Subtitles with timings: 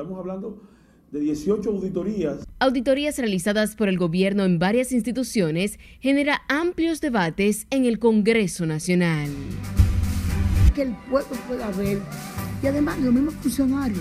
[0.00, 0.62] Estamos hablando
[1.12, 2.46] de 18 auditorías.
[2.58, 9.28] Auditorías realizadas por el gobierno en varias instituciones genera amplios debates en el Congreso Nacional.
[10.74, 11.98] Que el pueblo pueda ver
[12.62, 14.00] y además los mismos funcionarios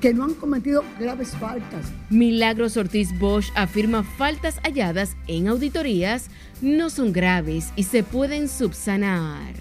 [0.00, 1.92] que no han cometido graves faltas.
[2.10, 6.28] Milagros Ortiz Bosch afirma faltas halladas en auditorías
[6.60, 9.54] no son graves y se pueden subsanar.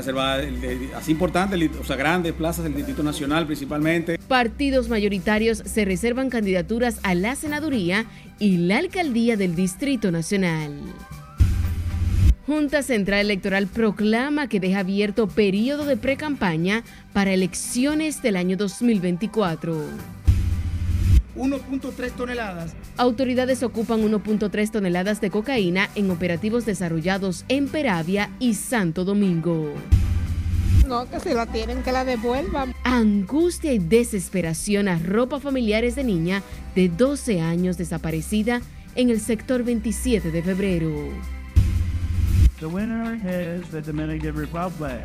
[0.00, 0.40] Está
[0.96, 4.18] así importante, o sea, grandes plazas del Distrito Nacional principalmente.
[4.28, 8.06] Partidos mayoritarios se reservan candidaturas a la senaduría
[8.38, 10.72] y la alcaldía del Distrito Nacional.
[12.46, 20.21] Junta Central Electoral proclama que deja abierto periodo de precampaña para elecciones del año 2024.
[21.36, 22.74] 1.3 toneladas.
[22.96, 29.72] Autoridades ocupan 1.3 toneladas de cocaína en operativos desarrollados en Peravia y Santo Domingo.
[30.86, 32.74] No, que si la tienen, que la devuelvan.
[32.84, 36.42] Angustia y desesperación arropa familiares de niña
[36.74, 38.60] de 12 años desaparecida
[38.94, 40.90] en el sector 27 de febrero.
[42.60, 45.00] The winner is the Dominican Republic.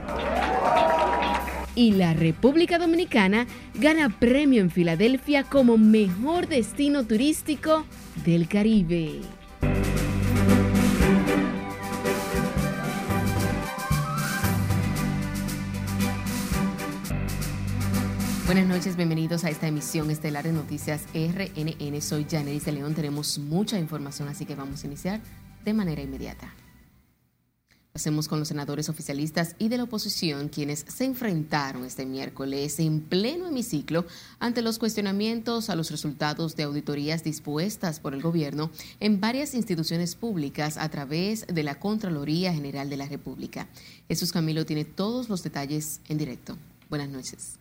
[1.77, 7.85] Y la República Dominicana gana premio en Filadelfia como mejor destino turístico
[8.25, 9.21] del Caribe.
[18.47, 22.01] Buenas noches, bienvenidos a esta emisión estelar de Noticias RNN.
[22.01, 22.95] Soy Janeris de León.
[22.95, 25.21] Tenemos mucha información, así que vamos a iniciar
[25.63, 26.51] de manera inmediata.
[27.97, 33.01] Hacemos con los senadores oficialistas y de la oposición, quienes se enfrentaron este miércoles en
[33.01, 34.05] pleno hemiciclo
[34.37, 40.13] ante los cuestionamientos a los resultados de auditorías dispuestas por el gobierno en varias instituciones
[40.13, 43.67] públicas a través de la Contraloría General de la República.
[44.07, 46.55] Jesús Camilo tiene todos los detalles en directo.
[46.91, 47.57] Buenas noches.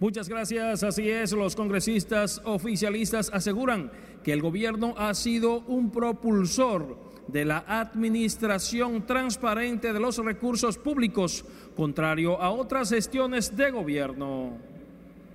[0.00, 0.82] Muchas gracias.
[0.82, 3.92] Así es, los congresistas oficialistas aseguran
[4.22, 11.44] que el gobierno ha sido un propulsor de la administración transparente de los recursos públicos,
[11.74, 14.58] contrario a otras gestiones de gobierno.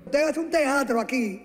[0.06, 1.42] Usted hace un teatro aquí.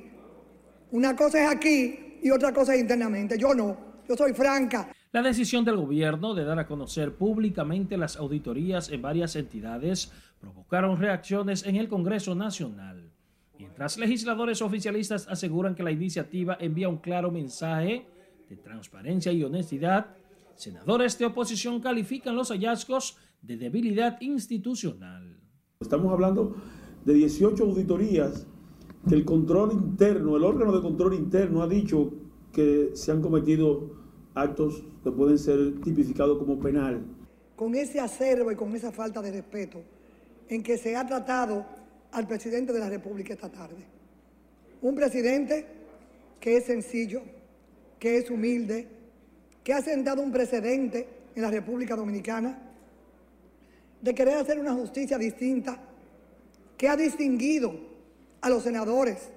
[0.91, 3.37] Una cosa es aquí y otra cosa es internamente.
[3.39, 3.77] Yo no,
[4.09, 4.91] yo soy franca.
[5.13, 10.99] La decisión del gobierno de dar a conocer públicamente las auditorías en varias entidades provocaron
[10.99, 13.11] reacciones en el Congreso Nacional.
[13.59, 18.07] Mientras legisladores oficialistas aseguran que la iniciativa envía un claro mensaje
[18.49, 20.07] de transparencia y honestidad,
[20.57, 25.41] Senadores de oposición califican los hallazgos de debilidad institucional.
[25.81, 26.57] Estamos hablando
[27.05, 28.47] de 18 auditorías
[29.09, 32.13] que el control interno, el órgano de control interno ha dicho
[32.53, 33.97] que se han cometido
[34.35, 37.05] actos que pueden ser tipificados como penal.
[37.57, 39.83] Con ese acervo y con esa falta de respeto
[40.49, 41.67] en que se ha tratado
[42.13, 43.85] al presidente de la República esta tarde.
[44.81, 45.67] Un presidente
[46.41, 47.23] que es sencillo,
[47.99, 48.89] que es humilde,
[49.65, 52.59] que ha sentado un precedente en la República Dominicana
[54.01, 55.81] de querer hacer una justicia distinta,
[56.77, 57.75] que ha distinguido
[58.43, 59.31] a los senadores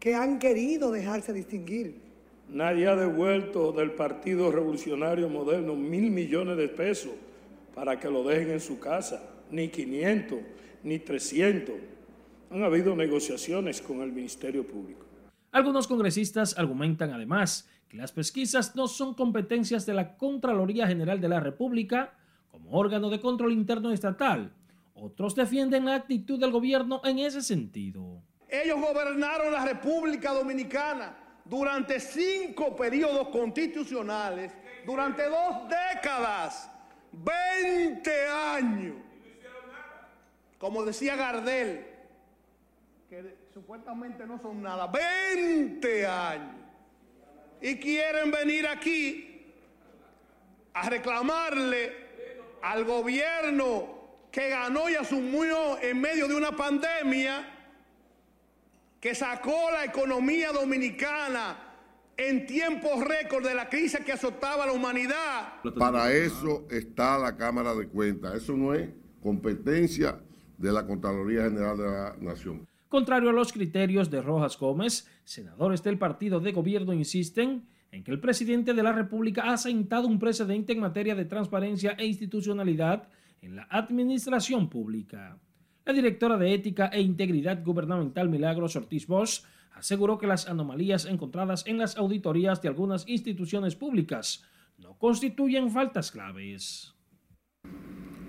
[0.00, 2.02] que han querido dejarse distinguir.
[2.48, 7.12] Nadie ha devuelto del Partido Revolucionario Moderno mil millones de pesos
[7.74, 10.38] para que lo dejen en su casa, ni 500,
[10.82, 11.74] ni 300.
[12.50, 15.06] Han habido negociaciones con el Ministerio Público.
[15.52, 21.38] Algunos congresistas argumentan además las pesquisas no son competencias de la Contraloría General de la
[21.38, 22.12] República
[22.50, 24.52] como órgano de control interno estatal.
[24.94, 28.20] Otros defienden la actitud del gobierno en ese sentido.
[28.48, 34.52] Ellos gobernaron la República Dominicana durante cinco periodos constitucionales,
[34.84, 36.70] durante dos décadas,
[37.12, 38.96] 20 años.
[40.58, 41.86] Como decía Gardel,
[43.08, 46.63] que supuestamente no son nada, 20 años
[47.64, 49.42] y quieren venir aquí
[50.74, 51.92] a reclamarle
[52.60, 57.42] al gobierno que ganó y asumió en medio de una pandemia
[59.00, 61.56] que sacó la economía dominicana
[62.18, 65.54] en tiempos récord de la crisis que azotaba a la humanidad.
[65.78, 68.34] Para eso está la Cámara de Cuentas.
[68.34, 68.90] Eso no es
[69.22, 70.20] competencia
[70.58, 72.68] de la Contraloría General de la Nación.
[72.90, 78.10] Contrario a los criterios de Rojas Gómez, senadores del partido de gobierno insisten en que
[78.10, 83.08] el presidente de la República ha sentado un precedente en materia de transparencia e institucionalidad
[83.40, 85.38] en la administración pública.
[85.84, 89.44] La directora de Ética e Integridad Gubernamental Milagros Ortiz Bosch
[89.74, 94.44] aseguró que las anomalías encontradas en las auditorías de algunas instituciones públicas
[94.78, 96.93] no constituyen faltas claves.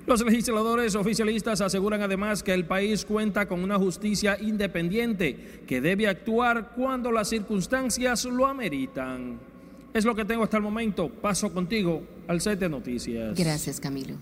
[0.06, 6.08] Los legisladores oficialistas aseguran además que el país cuenta con una justicia independiente que debe
[6.08, 9.40] actuar cuando las circunstancias lo ameritan.
[9.94, 11.10] Es lo que tengo hasta el momento.
[11.10, 13.36] Paso contigo al set de noticias.
[13.36, 14.18] Gracias, Camilo.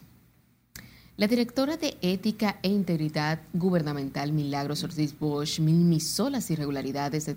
[1.15, 7.29] La directora de Ética e Integridad Gubernamental, Milagros Ortiz Bosch, minimizó las irregularidades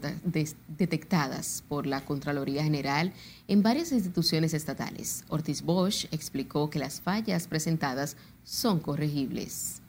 [0.78, 3.12] detectadas por la Contraloría General
[3.48, 5.24] en varias instituciones estatales.
[5.28, 9.82] Ortiz Bosch explicó que las fallas presentadas son corregibles.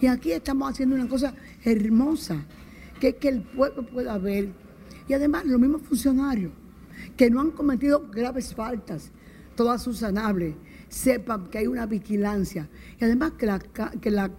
[0.00, 1.34] Y aquí estamos haciendo una cosa
[1.64, 2.44] hermosa,
[3.00, 4.52] que, el pueblo pueda ver.
[5.08, 6.52] Y además los mismos funcionarios
[7.16, 9.10] que no han cometido graves faltas,
[9.56, 10.54] todas subsanables
[10.88, 12.68] sepan que hay una vigilancia
[13.00, 14.30] y además que, la, que la,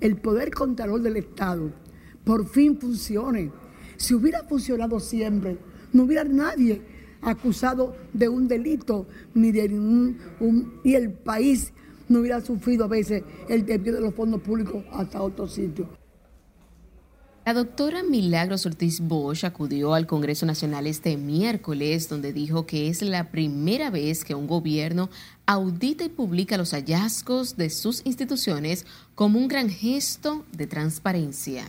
[0.00, 1.72] el poder contralor del Estado
[2.24, 3.50] por fin funcione.
[3.96, 5.58] Si hubiera funcionado siempre,
[5.92, 6.82] no hubiera nadie
[7.22, 11.72] acusado de un delito ni de un, y el país
[12.08, 15.88] no hubiera sufrido a veces el desvío de los fondos públicos hasta otro sitio.
[17.48, 23.00] La doctora Milagros Ortiz Bosch acudió al Congreso Nacional este miércoles, donde dijo que es
[23.00, 25.08] la primera vez que un gobierno
[25.46, 28.84] audita y publica los hallazgos de sus instituciones
[29.14, 31.64] como un gran gesto de transparencia.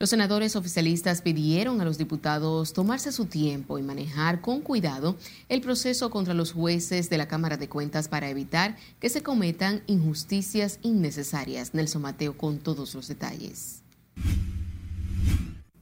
[0.00, 5.14] Los senadores oficialistas pidieron a los diputados tomarse su tiempo y manejar con cuidado
[5.48, 9.84] el proceso contra los jueces de la Cámara de Cuentas para evitar que se cometan
[9.86, 11.72] injusticias innecesarias.
[11.72, 13.81] Nelson Mateo con todos los detalles.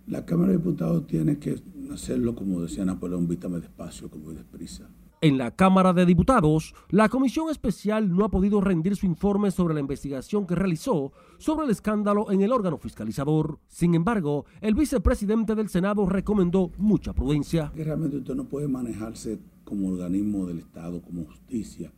[0.06, 1.62] La Cámara de Diputados tiene que
[1.92, 4.90] hacerlo, como decía Napoleón, vítame despacio, como desprisa.
[5.22, 9.74] En la Cámara de Diputados, la Comisión Especial no ha podido rendir su informe sobre
[9.74, 13.58] la investigación que realizó sobre el escándalo en el órgano fiscalizador.
[13.68, 17.70] Sin embargo, el vicepresidente del Senado recomendó mucha prudencia.
[17.74, 21.92] Que realmente usted no puede manejarse como organismo del Estado, como justicia,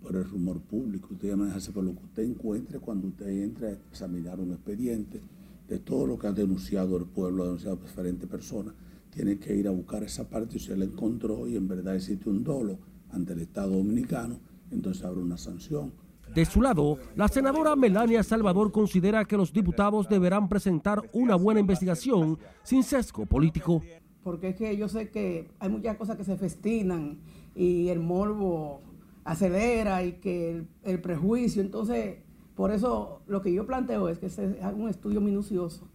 [0.00, 1.08] por el rumor público.
[1.10, 5.20] Usted debe manejarse por lo que usted encuentre cuando usted entre a examinar un expediente
[5.68, 8.74] de todo lo que ha denunciado el pueblo, ha denunciado diferentes personas,
[9.10, 12.28] tiene que ir a buscar esa parte y se la encontró y en verdad existe
[12.28, 12.78] un dolo
[13.10, 14.38] ante el Estado Dominicano,
[14.70, 15.92] entonces habrá una sanción.
[16.34, 21.60] De su lado, la senadora Melania Salvador considera que los diputados deberán presentar una buena
[21.60, 23.82] investigación sin sesgo político.
[24.22, 27.18] Porque es que yo sé que hay muchas cosas que se festinan
[27.54, 28.82] y el morbo
[29.24, 32.18] acelera y que el, el prejuicio, entonces
[32.58, 35.88] por eso lo que yo planteo es que se haga un estudio minucioso.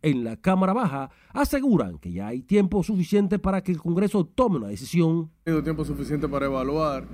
[0.00, 4.58] En la Cámara Baja aseguran que ya hay tiempo suficiente para que el Congreso tome
[4.58, 5.32] una decisión.
[5.44, 7.04] Ha tiempo suficiente para evaluar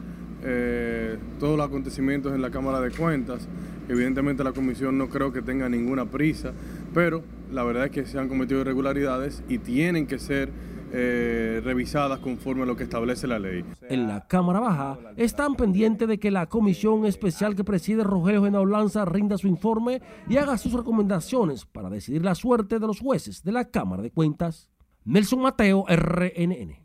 [0.43, 3.49] eh, todos los acontecimientos en la Cámara de Cuentas.
[3.89, 6.53] Evidentemente la Comisión no creo que tenga ninguna prisa,
[6.93, 10.53] pero la verdad es que se han cometido irregularidades y tienen que ser
[10.93, 13.65] eh, revisadas conforme a lo que establece la ley.
[13.89, 19.05] En la Cámara Baja están pendientes de que la comisión especial que preside Rogelio Genaulanza
[19.05, 23.53] rinda su informe y haga sus recomendaciones para decidir la suerte de los jueces de
[23.53, 24.69] la Cámara de Cuentas.
[25.05, 26.80] Nelson Mateo, RNN.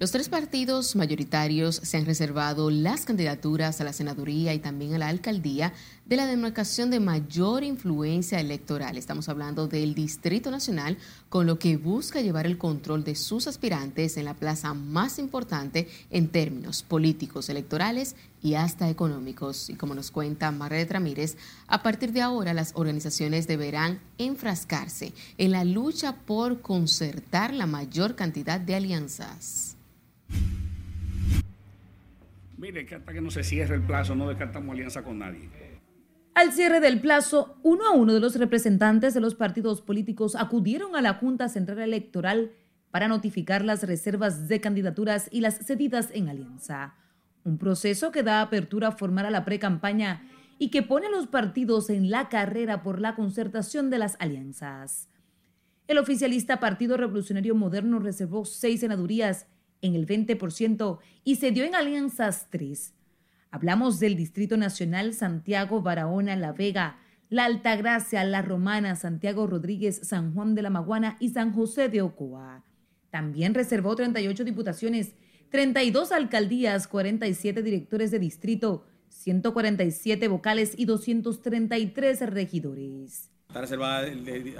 [0.00, 4.98] Los tres partidos mayoritarios se han reservado las candidaturas a la senaduría y también a
[4.98, 5.74] la alcaldía
[6.06, 8.96] de la demarcación de mayor influencia electoral.
[8.96, 10.96] Estamos hablando del Distrito Nacional,
[11.28, 15.86] con lo que busca llevar el control de sus aspirantes en la plaza más importante
[16.08, 19.68] en términos políticos, electorales y hasta económicos.
[19.68, 25.50] Y como nos cuenta Margaret Ramírez, a partir de ahora las organizaciones deberán enfrascarse en
[25.50, 29.69] la lucha por concertar la mayor cantidad de alianzas.
[32.58, 35.48] Mire, que hasta que no se cierre el plazo no descartamos alianza con nadie.
[36.34, 40.94] Al cierre del plazo, uno a uno de los representantes de los partidos políticos acudieron
[40.94, 42.52] a la Junta Central Electoral
[42.90, 46.94] para notificar las reservas de candidaturas y las cedidas en alianza.
[47.44, 50.22] Un proceso que da apertura a formar a la pre-campaña
[50.58, 55.08] y que pone a los partidos en la carrera por la concertación de las alianzas.
[55.88, 59.46] El oficialista Partido Revolucionario Moderno reservó seis senadurías
[59.82, 62.94] en el 20% y se dio en alianzas 3.
[63.50, 70.34] Hablamos del Distrito Nacional Santiago, Barahona, La Vega, La Altagracia, La Romana, Santiago Rodríguez, San
[70.34, 72.64] Juan de la Maguana y San José de Ocoa.
[73.10, 75.14] También reservó 38 diputaciones,
[75.50, 83.30] 32 alcaldías, 47 directores de distrito, 147 vocales y 233 regidores.
[83.50, 84.06] Está reservada,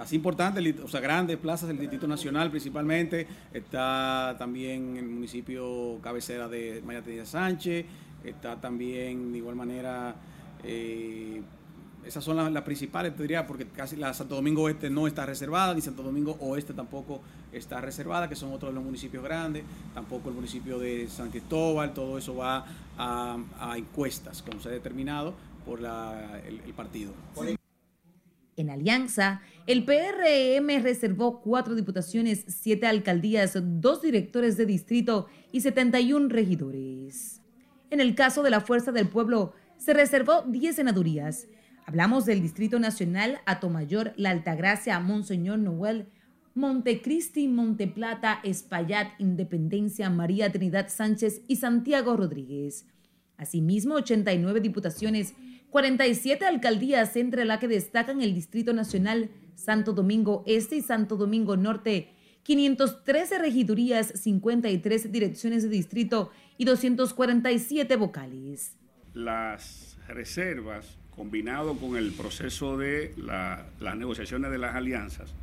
[0.01, 3.25] así importante, o sea, grandes plazas del Distrito Nacional principalmente.
[3.55, 7.87] Está también el municipio cabecera de Mayate Sánchez.
[8.25, 10.17] Está también, de igual manera,
[10.65, 11.41] eh,
[12.05, 15.73] esas son las, principales, te diría, porque casi la Santo Domingo Este no está reservada,
[15.73, 17.21] ni Santo Domingo Oeste tampoco
[17.53, 19.63] está reservada, que son otros de los municipios grandes,
[19.95, 22.67] tampoco el municipio de San Cristóbal, todo eso va
[22.99, 25.33] a, a encuestas, como se ha determinado
[25.65, 27.13] por la, el partido.
[28.57, 36.29] En Alianza, el PRM reservó cuatro diputaciones, siete alcaldías, dos directores de distrito y 71
[36.29, 37.41] regidores.
[37.91, 41.47] En el caso de la Fuerza del Pueblo, se reservó 10 senadurías.
[41.87, 46.07] Hablamos del Distrito Nacional, Atomayor, La Altagracia, Monseñor Noel,
[46.55, 52.87] Montecristi, Monteplata, Espaillat, Independencia, María Trinidad Sánchez y Santiago Rodríguez.
[53.37, 55.35] Asimismo, 89 diputaciones
[55.71, 61.57] 47 alcaldías, entre las que destacan el Distrito Nacional, Santo Domingo Este y Santo Domingo
[61.57, 62.11] Norte,
[62.43, 68.77] 513 regidurías, 53 direcciones de distrito y 247 vocales.
[69.15, 75.35] Las reservas, combinado con el proceso de la, las negociaciones de las alianzas,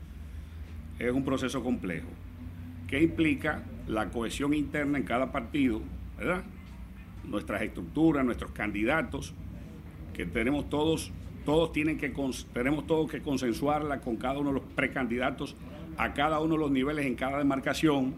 [1.00, 2.08] es un proceso complejo
[2.88, 5.82] que implica la cohesión interna en cada partido,
[6.18, 6.44] ¿verdad?
[7.24, 9.34] Nuestras estructuras, nuestros candidatos,
[10.18, 11.12] que tenemos todos,
[11.46, 12.12] todos tienen que,
[12.52, 15.56] tenemos todos que consensuarla con cada uno de los precandidatos
[15.96, 18.16] a cada uno de los niveles en cada demarcación.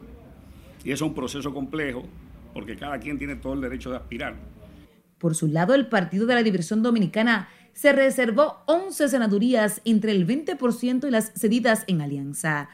[0.83, 2.05] Y es un proceso complejo,
[2.53, 4.35] porque cada quien tiene todo el derecho de aspirar.
[5.17, 10.25] Por su lado, el Partido de la Diversión Dominicana se reservó 11 senadurías entre el
[10.25, 12.69] 20% y las cedidas en alianza.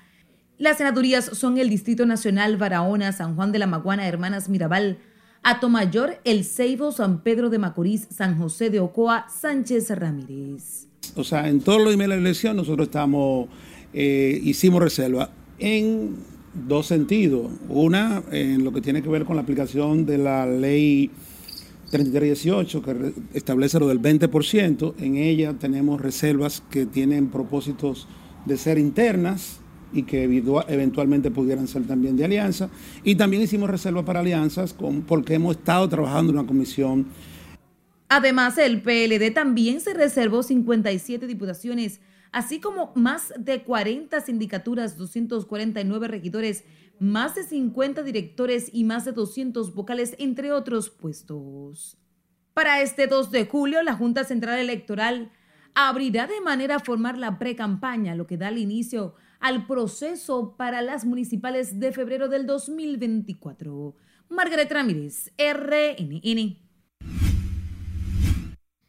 [0.59, 4.99] Las senadurías son el Distrito Nacional, Barahona, San Juan de la Maguana, Hermanas Mirabal,
[5.47, 10.87] Atomayor, El Ceibo, San Pedro de Macorís, San José de Ocoa, Sánchez Ramírez.
[11.15, 13.47] O sea, en todos los niveles de la elección nosotros estamos,
[13.93, 16.15] eh, hicimos reserva en
[16.67, 17.51] dos sentidos.
[17.69, 21.11] Una, en lo que tiene que ver con la aplicación de la ley
[21.91, 24.95] 3318, que establece lo del 20%.
[24.97, 28.07] En ella tenemos reservas que tienen propósitos
[28.47, 29.59] de ser internas
[29.95, 32.69] y que eventualmente pudieran ser también de alianza.
[33.03, 37.07] Y también hicimos reserva para alianzas con, porque hemos estado trabajando en una comisión.
[38.09, 46.07] Además, el PLD también se reservó 57 diputaciones, así como más de 40 sindicaturas, 249
[46.07, 46.63] regidores,
[46.99, 51.97] más de 50 directores y más de 200 vocales, entre otros puestos.
[52.53, 55.31] Para este 2 de julio, la Junta Central Electoral
[55.73, 61.05] abrirá de manera formal la pre-campaña, lo que da el inicio al proceso para las
[61.05, 63.93] municipales de febrero del 2024.
[64.27, 66.57] Margaret Ramírez, RNN.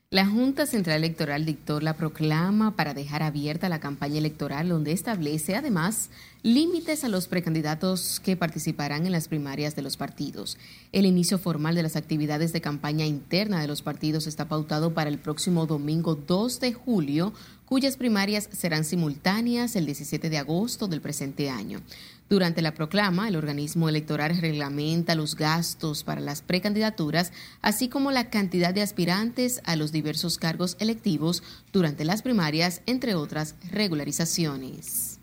[0.08, 5.56] La Junta Central Electoral dictó la proclama para dejar abierta la campaña electoral donde establece
[5.56, 6.08] además
[6.42, 10.56] límites a los precandidatos que participarán en las primarias de los partidos.
[10.92, 15.10] El inicio formal de las actividades de campaña interna de los partidos está pautado para
[15.10, 17.34] el próximo domingo 2 de julio
[17.66, 21.82] cuyas primarias serán simultáneas el 17 de agosto del presente año.
[22.28, 27.32] Durante la proclama, el organismo electoral reglamenta los gastos para las precandidaturas,
[27.62, 31.42] así como la cantidad de aspirantes a los diversos cargos electivos
[31.72, 35.20] durante las primarias, entre otras regularizaciones.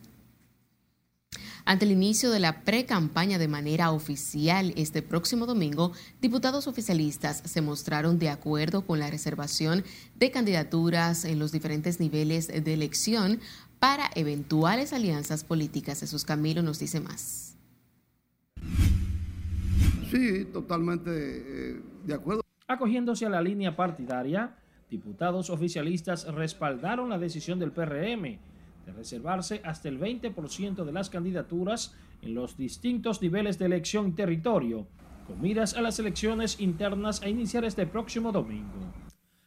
[1.66, 7.62] Ante el inicio de la pre-campaña de manera oficial este próximo domingo, diputados oficialistas se
[7.62, 13.40] mostraron de acuerdo con la reservación de candidaturas en los diferentes niveles de elección
[13.80, 16.02] para eventuales alianzas políticas.
[16.02, 17.58] Jesús Camilo nos dice más.
[20.12, 22.42] Sí, totalmente eh, de acuerdo.
[22.68, 24.58] Acogiéndose a la línea partidaria,
[24.90, 28.38] diputados oficialistas respaldaron la decisión del PRM
[28.86, 34.12] de reservarse hasta el 20% de las candidaturas en los distintos niveles de elección y
[34.12, 34.88] territorio,
[35.28, 38.94] con miras a las elecciones internas a iniciar este próximo domingo.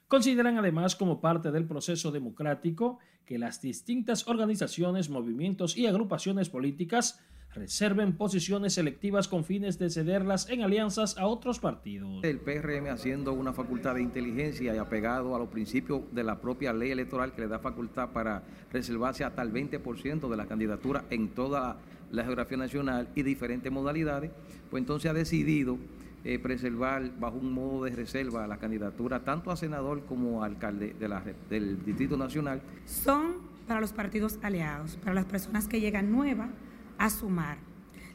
[0.09, 7.21] Consideran además como parte del proceso democrático que las distintas organizaciones, movimientos y agrupaciones políticas
[7.57, 12.23] reserven posiciones selectivas con fines de cederlas en alianzas a otros partidos.
[12.23, 16.73] El PRM haciendo una facultad de inteligencia y apegado a los principios de la propia
[16.73, 21.29] ley electoral que le da facultad para reservarse hasta el 20% de la candidatura en
[21.29, 21.79] toda
[22.13, 24.31] la geografía nacional y diferentes modalidades,
[24.71, 25.79] pues entonces ha decidido
[26.25, 30.95] eh, preservar bajo un modo de reserva la candidatura tanto a senador como a alcalde
[30.99, 32.61] de la, del Distrito Nacional.
[32.85, 33.35] Son
[33.67, 36.51] para los partidos aliados, para las personas que llegan nuevas
[36.99, 37.59] a sumar.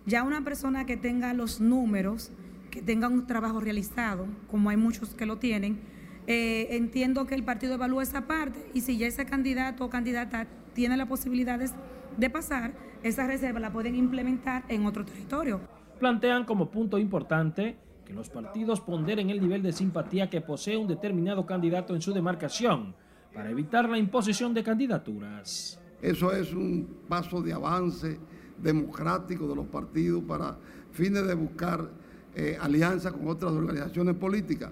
[0.05, 2.31] Ya una persona que tenga los números,
[2.71, 5.79] que tenga un trabajo realizado, como hay muchos que lo tienen,
[6.27, 10.47] eh, entiendo que el partido evalúa esa parte y si ya ese candidato o candidata
[10.73, 11.73] tiene las posibilidades
[12.17, 12.73] de pasar,
[13.03, 15.61] esa reserva la pueden implementar en otro territorio.
[15.99, 20.87] Plantean como punto importante que los partidos ponderen el nivel de simpatía que posee un
[20.87, 22.95] determinado candidato en su demarcación
[23.33, 25.79] para evitar la imposición de candidaturas.
[26.01, 28.19] Eso es un paso de avance
[28.61, 30.57] democrático de los partidos para
[30.91, 31.89] fines de buscar
[32.35, 34.71] eh, alianza con otras organizaciones políticas.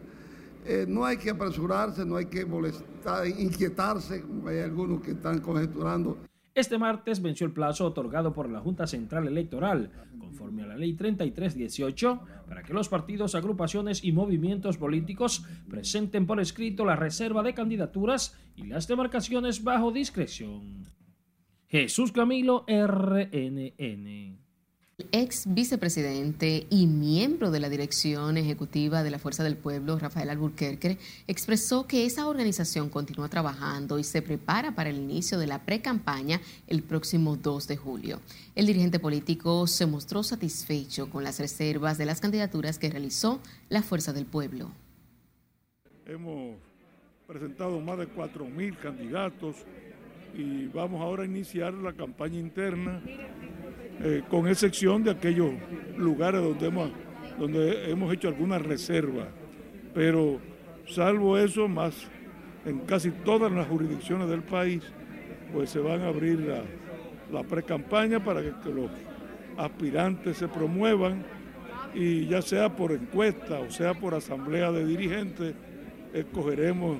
[0.66, 5.40] Eh, no hay que apresurarse, no hay que molestar, inquietarse, como hay algunos que están
[5.40, 6.18] conjeturando.
[6.54, 10.94] Este martes venció el plazo otorgado por la Junta Central Electoral, conforme a la Ley
[10.94, 17.54] 3318, para que los partidos, agrupaciones y movimientos políticos presenten por escrito la reserva de
[17.54, 20.86] candidaturas y las demarcaciones bajo discreción.
[21.70, 24.40] Jesús Camilo, RNN.
[24.98, 30.32] El ex vicepresidente y miembro de la dirección ejecutiva de la Fuerza del Pueblo, Rafael
[30.32, 30.98] Alburquerque,
[31.28, 36.42] expresó que esa organización continúa trabajando y se prepara para el inicio de la pre-campaña
[36.66, 38.20] el próximo 2 de julio.
[38.56, 43.84] El dirigente político se mostró satisfecho con las reservas de las candidaturas que realizó la
[43.84, 44.72] Fuerza del Pueblo.
[46.08, 46.58] Hemos
[47.28, 49.56] presentado más de 4.000 candidatos
[50.36, 53.02] y vamos ahora a iniciar la campaña interna
[54.02, 55.52] eh, con excepción de aquellos
[55.98, 59.28] lugares donde hemos, hecho alguna reserva.
[59.94, 60.40] Pero
[60.88, 62.08] salvo eso, más
[62.66, 64.84] en casi todas las jurisdicciones del país,
[65.54, 66.62] pues se van a abrir la,
[67.32, 68.90] la pre-campaña para que, que los
[69.58, 71.24] aspirantes se promuevan
[71.94, 75.56] y ya sea por encuesta o sea por asamblea de dirigentes,
[76.14, 77.00] escogeremos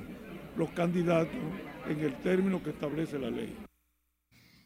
[0.58, 1.40] los candidatos
[1.90, 3.56] en el término que establece la ley.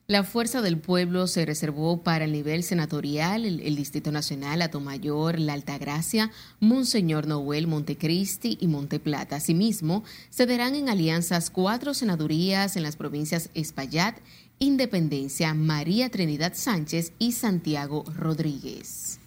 [0.05, 5.53] La Fuerza del Pueblo se reservó para el nivel senatorial el, Distrito Nacional, Atomayor, La
[5.53, 9.37] Altagracia, Monseñor Noel, Montecristi y Monteplata.
[9.37, 14.17] Asimismo, se en alianzas cuatro senadurías en las provincias Espaillat,
[14.59, 19.21] Independencia, María Trinidad Sánchez y Santiago Rodríguez.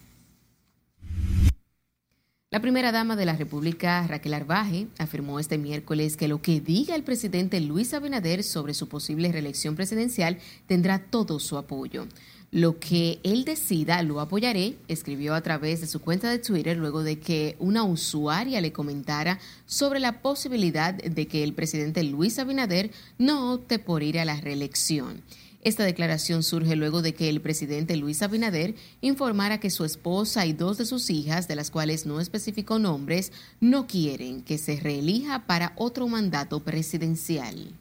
[2.49, 6.95] La primera dama de la República, Raquel Arbaje, afirmó este miércoles que lo que diga
[6.95, 12.07] el presidente Luis Abinader sobre su posible reelección presidencial tendrá todo su apoyo.
[12.49, 17.03] Lo que él decida lo apoyaré, escribió a través de su cuenta de Twitter luego
[17.03, 22.91] de que una usuaria le comentara sobre la posibilidad de que el presidente Luis Abinader
[23.17, 25.21] no opte por ir a la reelección.
[25.61, 30.53] Esta declaración surge luego de que el presidente Luis Abinader informara que su esposa y
[30.53, 35.45] dos de sus hijas, de las cuales no especificó nombres, no quieren que se reelija
[35.45, 37.73] para otro mandato presidencial.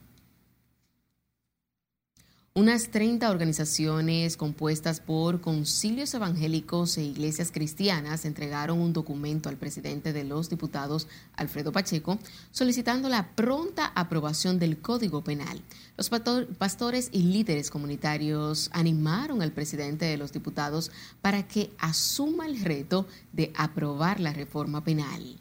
[2.57, 10.15] Unas 30 organizaciones compuestas por concilios evangélicos e iglesias cristianas entregaron un documento al presidente
[10.15, 12.19] de los diputados, Alfredo Pacheco,
[12.53, 15.61] solicitando la pronta aprobación del Código Penal.
[15.99, 20.91] Los pastores y líderes comunitarios animaron al presidente de los diputados
[21.21, 25.39] para que asuma el reto de aprobar la reforma penal.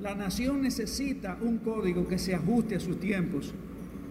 [0.00, 3.54] La nación necesita un código que se ajuste a sus tiempos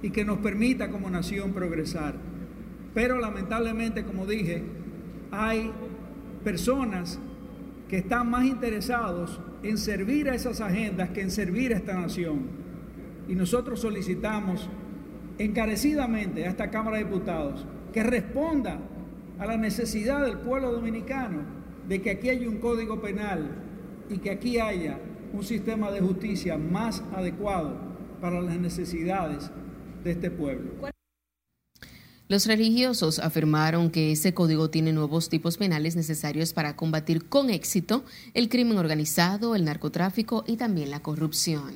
[0.01, 2.15] y que nos permita como nación progresar.
[2.93, 4.63] Pero lamentablemente, como dije,
[5.31, 5.71] hay
[6.43, 7.19] personas
[7.87, 12.41] que están más interesados en servir a esas agendas que en servir a esta nación.
[13.27, 14.69] Y nosotros solicitamos
[15.37, 18.79] encarecidamente a esta Cámara de Diputados que responda
[19.39, 21.41] a la necesidad del pueblo dominicano
[21.87, 23.49] de que aquí haya un código penal
[24.09, 24.97] y que aquí haya
[25.33, 27.75] un sistema de justicia más adecuado
[28.21, 29.51] para las necesidades
[30.07, 30.71] de este pueblo.
[32.29, 38.03] Los religiosos afirmaron que ese código tiene nuevos tipos penales necesarios para combatir con éxito
[38.33, 41.73] el crimen organizado, el narcotráfico y también la corrupción.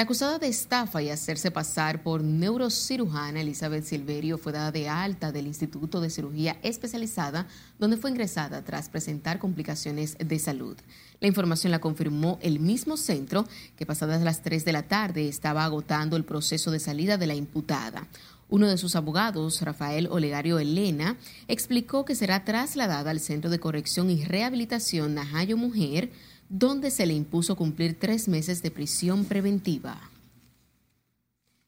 [0.00, 5.30] La acusada de estafa y hacerse pasar por neurocirujana Elizabeth Silverio fue dada de alta
[5.30, 7.46] del Instituto de Cirugía Especializada,
[7.78, 10.74] donde fue ingresada tras presentar complicaciones de salud.
[11.20, 15.66] La información la confirmó el mismo centro que pasadas las 3 de la tarde estaba
[15.66, 18.08] agotando el proceso de salida de la imputada.
[18.48, 24.08] Uno de sus abogados, Rafael Olegario Elena, explicó que será trasladada al Centro de Corrección
[24.08, 26.10] y Rehabilitación Najayo Mujer,
[26.50, 30.10] donde se le impuso cumplir tres meses de prisión preventiva.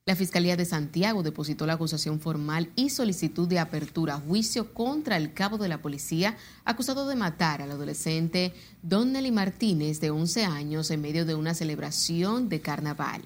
[0.05, 5.16] La Fiscalía de Santiago depositó la acusación formal y solicitud de apertura a juicio contra
[5.16, 10.90] el cabo de la policía acusado de matar al adolescente Donnelly Martínez de 11 años
[10.90, 13.23] en medio de una celebración de carnaval.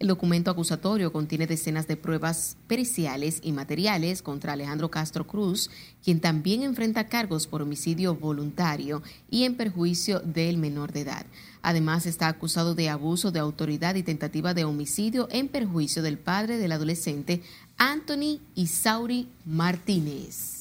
[0.00, 5.70] El documento acusatorio contiene decenas de pruebas periciales y materiales contra Alejandro Castro Cruz,
[6.02, 11.26] quien también enfrenta cargos por homicidio voluntario y en perjuicio del menor de edad.
[11.60, 16.56] Además, está acusado de abuso de autoridad y tentativa de homicidio en perjuicio del padre
[16.56, 17.42] del adolescente,
[17.76, 20.59] Anthony Isauri Martínez.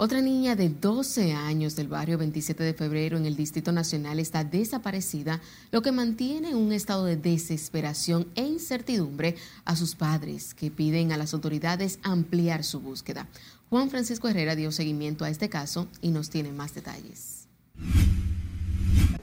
[0.00, 4.44] Otra niña de 12 años del barrio 27 de febrero en el Distrito Nacional está
[4.44, 5.40] desaparecida,
[5.72, 9.34] lo que mantiene un estado de desesperación e incertidumbre
[9.64, 13.26] a sus padres, que piden a las autoridades ampliar su búsqueda.
[13.70, 17.48] Juan Francisco Herrera dio seguimiento a este caso y nos tiene más detalles.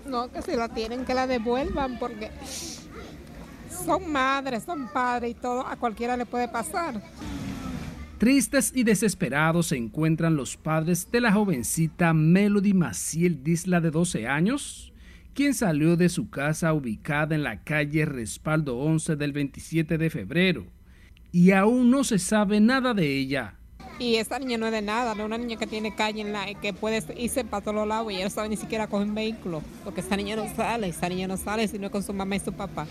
[0.05, 2.31] No, que si la tienen, que la devuelvan porque
[3.85, 7.01] son madres, son padres y todo, a cualquiera le puede pasar.
[8.17, 14.25] Tristes y desesperados se encuentran los padres de la jovencita Melody Maciel Disla de 12
[14.25, 14.93] años,
[15.33, 20.65] quien salió de su casa ubicada en la calle Respaldo 11 del 27 de febrero,
[21.33, 23.55] y aún no se sabe nada de ella.
[23.99, 26.31] Y esta niña no es de nada, no es una niña que tiene calle en
[26.31, 29.15] la que puede irse para todos lados y ella no sabe ni siquiera coger un
[29.15, 32.13] vehículo, porque esta niña no sale, esta niña no sale si no es con su
[32.13, 32.87] mamá y su papá.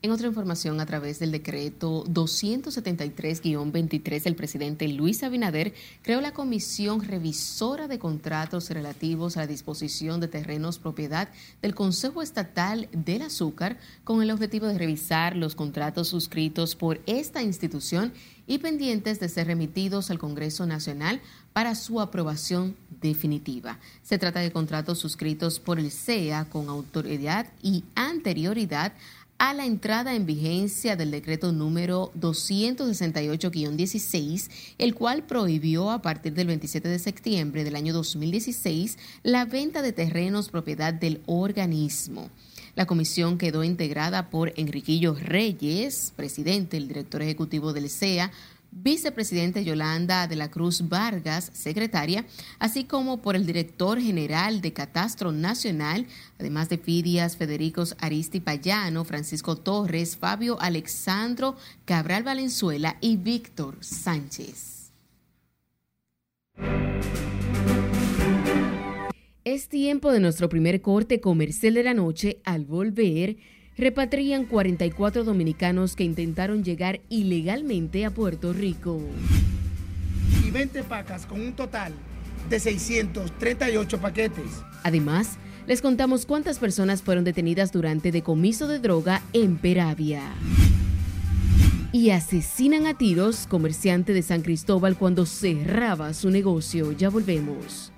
[0.00, 7.02] En otra información, a través del decreto 273-23, el presidente Luis Abinader creó la Comisión
[7.02, 11.30] Revisora de Contratos relativos a la disposición de terrenos propiedad
[11.62, 17.42] del Consejo Estatal del Azúcar con el objetivo de revisar los contratos suscritos por esta
[17.42, 18.12] institución
[18.46, 21.20] y pendientes de ser remitidos al Congreso Nacional
[21.52, 23.80] para su aprobación definitiva.
[24.04, 28.92] Se trata de contratos suscritos por el CEA con autoridad y anterioridad
[29.38, 36.48] a la entrada en vigencia del decreto número 268-16, el cual prohibió a partir del
[36.48, 42.30] 27 de septiembre del año 2016 la venta de terrenos propiedad del organismo.
[42.74, 48.30] La comisión quedó integrada por Enriquillo Reyes, presidente, el director ejecutivo del CEA,
[48.70, 52.26] vicepresidente Yolanda de la Cruz Vargas, secretaria,
[52.58, 56.06] así como por el director general de Catastro Nacional,
[56.38, 64.78] además de Fidias, Federicos Aristi Payano, Francisco Torres, Fabio Alexandro Cabral Valenzuela y Víctor Sánchez.
[69.44, 72.42] Es tiempo de nuestro primer corte comercial de la noche.
[72.44, 73.38] Al volver,
[73.78, 79.00] repatrian 44 dominicanos que intentaron llegar ilegalmente a Puerto Rico.
[80.44, 81.92] Y 20 pacas con un total
[82.50, 84.46] de 638 paquetes.
[84.82, 90.22] Además, les contamos cuántas personas fueron detenidas durante decomiso de droga en Peravia.
[91.92, 96.92] Y asesinan a tiros comerciante de San Cristóbal cuando cerraba su negocio.
[96.92, 97.92] Ya volvemos.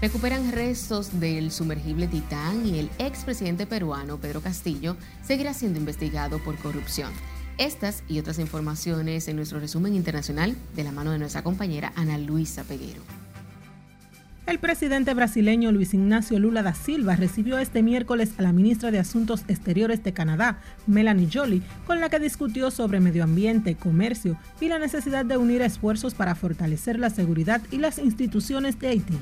[0.00, 6.56] Recuperan restos del sumergible Titán y el expresidente peruano Pedro Castillo seguirá siendo investigado por
[6.56, 7.10] corrupción.
[7.58, 12.16] Estas y otras informaciones en nuestro resumen internacional de la mano de nuestra compañera Ana
[12.16, 13.02] Luisa Peguero.
[14.46, 19.00] El presidente brasileño Luis Ignacio Lula da Silva recibió este miércoles a la ministra de
[19.00, 24.68] Asuntos Exteriores de Canadá, Melanie Joly, con la que discutió sobre medio ambiente, comercio y
[24.68, 29.18] la necesidad de unir esfuerzos para fortalecer la seguridad y las instituciones de Haití.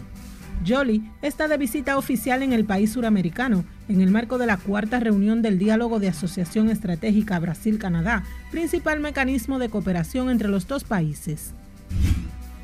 [0.65, 5.01] Jolie está de visita oficial en el país suramericano en el marco de la cuarta
[5.01, 11.55] reunión del Diálogo de Asociación Estratégica Brasil-Canadá, principal mecanismo de cooperación entre los dos países.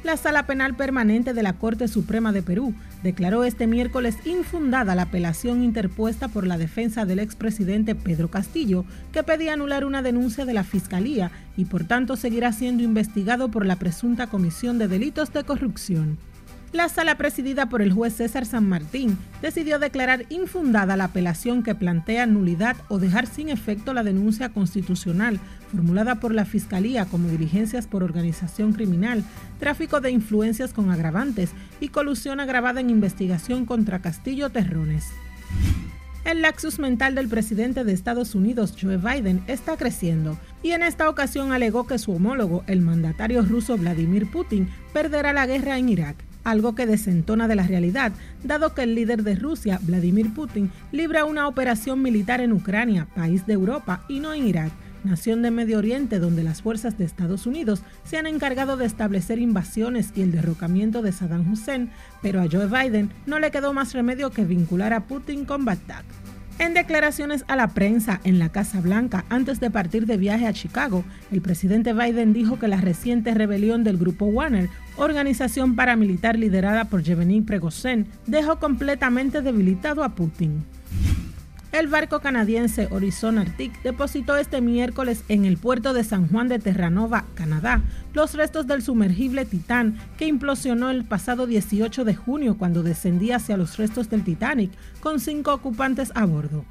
[0.03, 2.75] La Sala Penal Permanente de la Corte Suprema de Perú
[3.05, 9.23] declaró este miércoles infundada la apelación interpuesta por la defensa del expresidente Pedro Castillo, que
[9.23, 13.77] pedía anular una denuncia de la Fiscalía y por tanto seguirá siendo investigado por la
[13.77, 16.19] presunta comisión de delitos de corrupción.
[16.73, 21.75] La sala presidida por el juez César San Martín decidió declarar infundada la apelación que
[21.75, 25.39] plantea nulidad o dejar sin efecto la denuncia constitucional
[25.71, 29.23] formulada por la Fiscalía como diligencias por organización criminal,
[29.61, 35.11] tráfico de influencias con agravantes y colusión agravada en investigación contra Castillo Terrones.
[36.25, 41.11] El laxus mental del presidente de Estados Unidos, Joe Biden, está creciendo y en esta
[41.11, 46.32] ocasión alegó que su homólogo, el mandatario ruso Vladimir Putin, perderá la guerra en Irak
[46.45, 51.25] algo que desentona de la realidad, dado que el líder de Rusia, Vladimir Putin, libra
[51.25, 54.73] una operación militar en Ucrania, país de Europa, y no en Irak,
[55.05, 59.39] nación de Medio Oriente donde las fuerzas de Estados Unidos se han encargado de establecer
[59.39, 61.91] invasiones y el derrocamiento de Saddam Hussein,
[62.23, 66.05] pero a Joe Biden no le quedó más remedio que vincular a Putin con Bagdad.
[66.59, 70.53] En declaraciones a la prensa en la Casa Blanca antes de partir de viaje a
[70.53, 76.85] Chicago, el presidente Biden dijo que la reciente rebelión del grupo Warner, organización paramilitar liderada
[76.85, 80.65] por Yevgeny Prigozhin, dejó completamente debilitado a Putin.
[81.73, 86.59] El barco canadiense Horizon Arctic depositó este miércoles en el puerto de San Juan de
[86.59, 87.81] Terranova, Canadá,
[88.13, 93.57] los restos del sumergible Titán que implosionó el pasado 18 de junio cuando descendía hacia
[93.57, 96.67] los restos del Titanic con cinco ocupantes a bordo.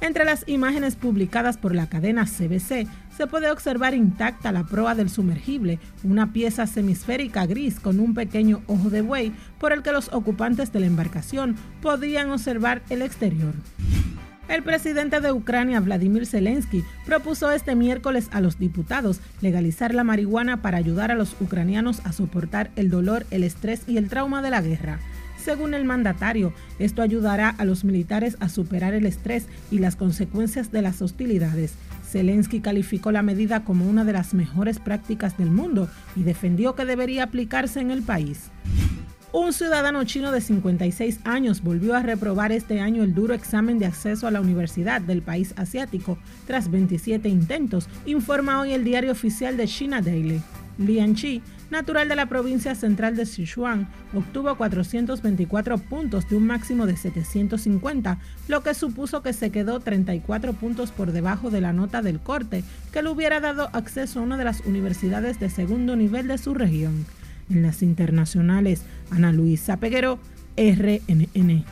[0.00, 5.10] Entre las imágenes publicadas por la cadena CBC se puede observar intacta la proa del
[5.10, 10.10] sumergible, una pieza semisférica gris con un pequeño ojo de buey por el que los
[10.14, 13.52] ocupantes de la embarcación podían observar el exterior.
[14.50, 20.60] El presidente de Ucrania, Vladimir Zelensky, propuso este miércoles a los diputados legalizar la marihuana
[20.60, 24.50] para ayudar a los ucranianos a soportar el dolor, el estrés y el trauma de
[24.50, 24.98] la guerra.
[25.36, 30.72] Según el mandatario, esto ayudará a los militares a superar el estrés y las consecuencias
[30.72, 31.74] de las hostilidades.
[32.10, 36.86] Zelensky calificó la medida como una de las mejores prácticas del mundo y defendió que
[36.86, 38.50] debería aplicarse en el país.
[39.32, 43.86] Un ciudadano chino de 56 años volvió a reprobar este año el duro examen de
[43.86, 49.56] acceso a la universidad del país asiático tras 27 intentos, informa hoy el diario oficial
[49.56, 50.42] de China Daily.
[50.78, 56.86] Lian Chi, natural de la provincia central de Sichuan, obtuvo 424 puntos de un máximo
[56.86, 62.02] de 750, lo que supuso que se quedó 34 puntos por debajo de la nota
[62.02, 66.26] del corte, que le hubiera dado acceso a una de las universidades de segundo nivel
[66.26, 67.06] de su región.
[67.50, 70.18] En las internacionales, Ana Luisa Peguero,
[70.56, 71.64] RNN.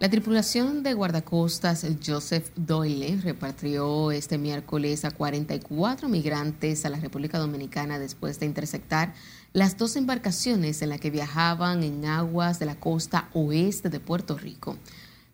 [0.00, 7.38] La tripulación de guardacostas Joseph Doyle repatrió este miércoles a 44 migrantes a la República
[7.38, 9.12] Dominicana después de interceptar
[9.52, 14.38] las dos embarcaciones en las que viajaban en aguas de la costa oeste de Puerto
[14.38, 14.78] Rico.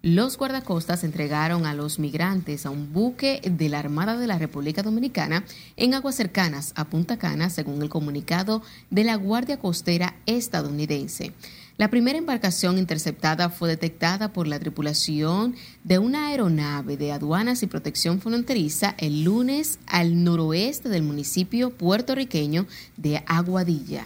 [0.06, 4.84] Los guardacostas entregaron a los migrantes a un buque de la Armada de la República
[4.84, 5.44] Dominicana
[5.76, 11.32] en aguas cercanas a Punta Cana, según el comunicado de la Guardia Costera estadounidense.
[11.76, 17.66] La primera embarcación interceptada fue detectada por la tripulación de una aeronave de aduanas y
[17.66, 24.04] protección fronteriza el lunes al noroeste del municipio puertorriqueño de Aguadilla.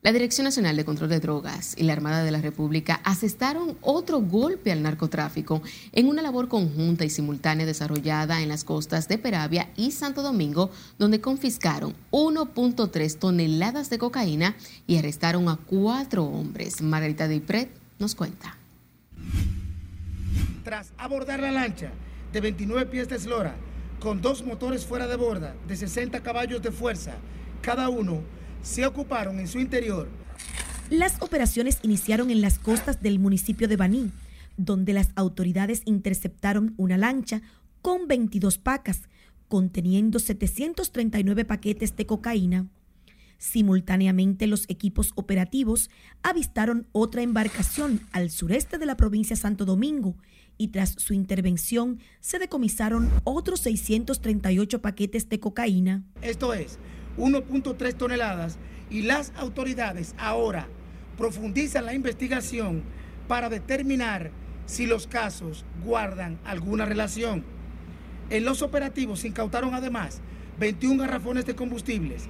[0.00, 4.20] La Dirección Nacional de Control de Drogas y la Armada de la República asestaron otro
[4.20, 9.70] golpe al narcotráfico en una labor conjunta y simultánea desarrollada en las costas de Peravia
[9.74, 14.54] y Santo Domingo, donde confiscaron 1.3 toneladas de cocaína
[14.86, 16.80] y arrestaron a cuatro hombres.
[16.80, 18.56] Margarita Dipret nos cuenta.
[20.62, 21.90] Tras abordar la lancha
[22.32, 23.56] de 29 pies de eslora,
[23.98, 27.16] con dos motores fuera de borda de 60 caballos de fuerza,
[27.62, 30.08] cada uno se ocuparon en su interior.
[30.90, 34.10] Las operaciones iniciaron en las costas del municipio de Baní,
[34.56, 37.42] donde las autoridades interceptaron una lancha
[37.82, 39.02] con 22 pacas,
[39.48, 42.66] conteniendo 739 paquetes de cocaína.
[43.38, 45.90] Simultáneamente, los equipos operativos
[46.22, 50.16] avistaron otra embarcación al sureste de la provincia de Santo Domingo
[50.56, 56.02] y tras su intervención se decomisaron otros 638 paquetes de cocaína.
[56.20, 56.78] Esto es
[57.18, 58.58] 1.3 toneladas
[58.90, 60.68] y las autoridades ahora
[61.18, 62.82] profundizan la investigación
[63.26, 64.30] para determinar
[64.66, 67.44] si los casos guardan alguna relación.
[68.30, 70.20] En los operativos se incautaron además
[70.58, 72.24] 21 garrafones de combustibles,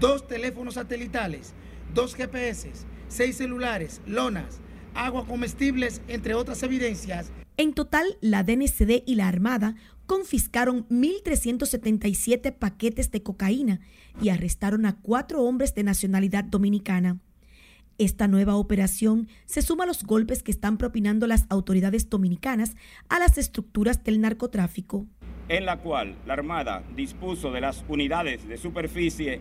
[0.00, 1.54] dos teléfonos satelitales,
[1.94, 2.70] dos GPS,
[3.08, 4.60] seis celulares, lonas,
[4.94, 7.30] agua comestibles, entre otras evidencias.
[7.56, 13.80] En total, la DNCD y la Armada confiscaron 1.377 paquetes de cocaína
[14.20, 17.18] y arrestaron a cuatro hombres de nacionalidad dominicana.
[17.98, 22.76] Esta nueva operación se suma a los golpes que están propinando las autoridades dominicanas
[23.08, 25.06] a las estructuras del narcotráfico.
[25.48, 29.40] En la cual la Armada dispuso de las unidades de superficie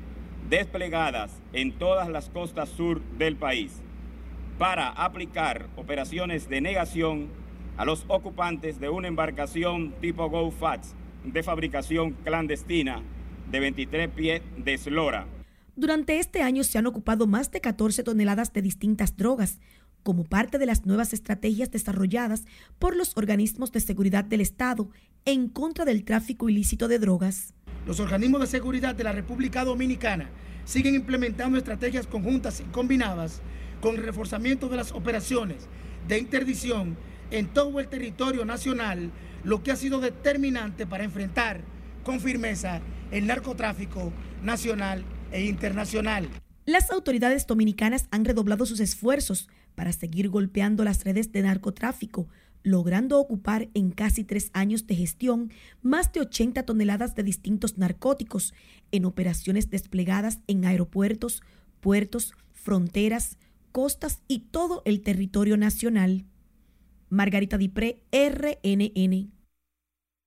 [0.49, 3.81] desplegadas en todas las costas sur del país
[4.57, 7.27] para aplicar operaciones de negación
[7.75, 13.01] a los ocupantes de una embarcación tipo GoFats de fabricación clandestina
[13.51, 15.27] de 23 pies de eslora.
[15.75, 19.59] Durante este año se han ocupado más de 14 toneladas de distintas drogas,
[20.03, 22.45] como parte de las nuevas estrategias desarrolladas
[22.79, 24.89] por los organismos de seguridad del Estado
[25.25, 27.53] en contra del tráfico ilícito de drogas.
[27.87, 30.29] Los organismos de seguridad de la República Dominicana
[30.63, 33.41] siguen implementando estrategias conjuntas y combinadas
[33.81, 35.67] con el reforzamiento de las operaciones
[36.07, 36.97] de interdicción
[37.31, 39.11] en todo el territorio nacional,
[39.43, 41.61] lo que ha sido determinante para enfrentar
[42.05, 42.79] con firmeza
[43.11, 46.29] el narcotráfico nacional e internacional.
[46.65, 52.27] Las autoridades dominicanas han redoblado sus esfuerzos para seguir golpeando las redes de narcotráfico,
[52.63, 58.53] logrando ocupar en casi tres años de gestión más de 80 toneladas de distintos narcóticos
[58.91, 61.43] en operaciones desplegadas en aeropuertos,
[61.81, 63.37] puertos, fronteras,
[63.71, 66.25] costas y todo el territorio nacional.
[67.09, 69.34] Margarita Dipré, RNN.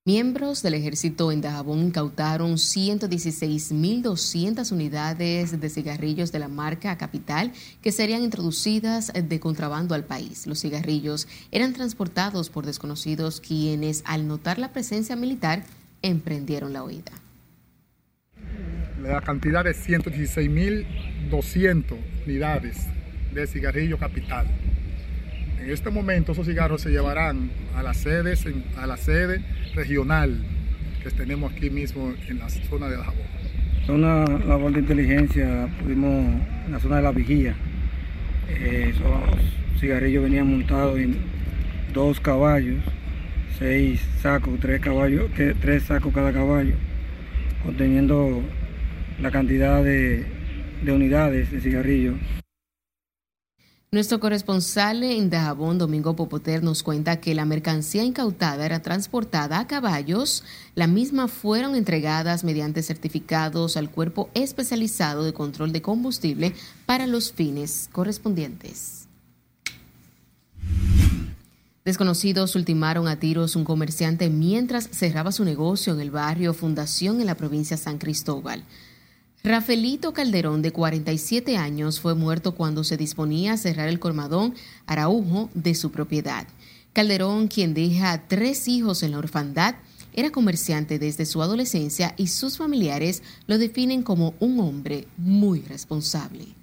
[0.05, 7.91] Miembros del ejército en Dajabón incautaron 116.200 unidades de cigarrillos de la marca Capital que
[7.91, 10.47] serían introducidas de contrabando al país.
[10.47, 15.65] Los cigarrillos eran transportados por desconocidos quienes, al notar la presencia militar,
[16.01, 17.11] emprendieron la huida.
[19.03, 22.77] La cantidad de 116.200 unidades
[23.33, 24.47] de cigarrillo Capital
[25.61, 28.35] en este momento esos cigarros se llevarán a la sede,
[28.77, 29.41] a la sede
[29.75, 30.43] regional
[31.03, 33.39] que tenemos aquí mismo en la zona de Jabón.
[33.87, 36.11] Una labor de inteligencia, pudimos
[36.65, 37.55] en la zona de la vigía,
[38.49, 41.17] eh, esos cigarrillos venían montados en
[41.93, 42.83] dos caballos,
[43.57, 46.75] seis sacos, tres caballos, tres sacos cada caballo,
[47.63, 48.43] conteniendo
[49.21, 50.23] la cantidad de,
[50.83, 52.15] de unidades de cigarrillos.
[53.91, 59.65] Nuestro corresponsal en Dajabón, Domingo Popoter, nos cuenta que la mercancía incautada era transportada a
[59.65, 60.43] caballos.
[60.75, 66.53] La misma fueron entregadas mediante certificados al Cuerpo Especializado de Control de Combustible
[66.85, 69.07] para los fines correspondientes.
[71.83, 77.25] Desconocidos ultimaron a tiros un comerciante mientras cerraba su negocio en el barrio Fundación en
[77.25, 78.63] la provincia San Cristóbal.
[79.41, 84.53] Rafaelito Calderón, de 47 años, fue muerto cuando se disponía a cerrar el colmadón
[84.85, 86.45] Araujo de su propiedad.
[86.91, 89.75] Calderón, quien deja tres hijos en la orfandad,
[90.11, 96.58] era comerciante desde su adolescencia y sus familiares lo definen como un hombre muy responsable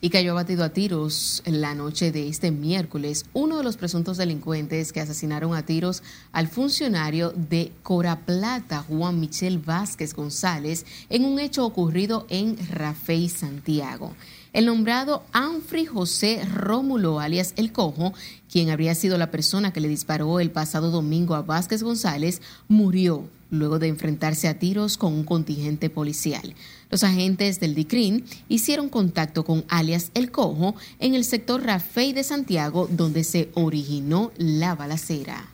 [0.00, 4.92] y cayó abatido a tiros la noche de este miércoles uno de los presuntos delincuentes
[4.92, 11.66] que asesinaron a tiros al funcionario de Coraplata, Juan Michel Vázquez González, en un hecho
[11.66, 14.14] ocurrido en Rafey, Santiago.
[14.52, 18.14] El nombrado Anfri José Rómulo, alias El Cojo,
[18.50, 23.28] quien habría sido la persona que le disparó el pasado domingo a Vázquez González, murió
[23.50, 26.54] luego de enfrentarse a tiros con un contingente policial.
[26.90, 32.24] Los agentes del DICRIN hicieron contacto con alias El Cojo en el sector Rafey de
[32.24, 35.48] Santiago, donde se originó la balacera.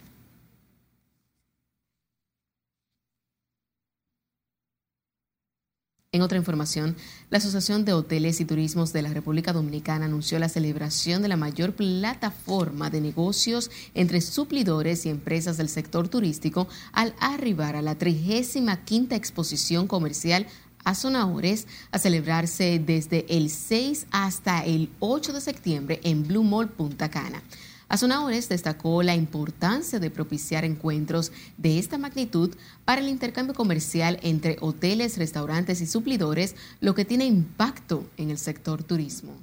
[6.16, 6.96] En otra información,
[7.29, 11.37] la Asociación de Hoteles y Turismos de la República Dominicana anunció la celebración de la
[11.37, 17.96] mayor plataforma de negocios entre suplidores y empresas del sector turístico al arribar a la
[17.96, 20.46] 35 exposición comercial
[20.85, 26.70] a Sonahores a celebrarse desde el 6 hasta el 8 de septiembre en Blue Mall
[26.70, 27.42] Punta Cana.
[27.88, 32.51] Azonahores destacó la importancia de propiciar encuentros de esta magnitud
[32.85, 38.38] para el intercambio comercial entre hoteles, restaurantes y suplidores, lo que tiene impacto en el
[38.38, 39.35] sector turismo.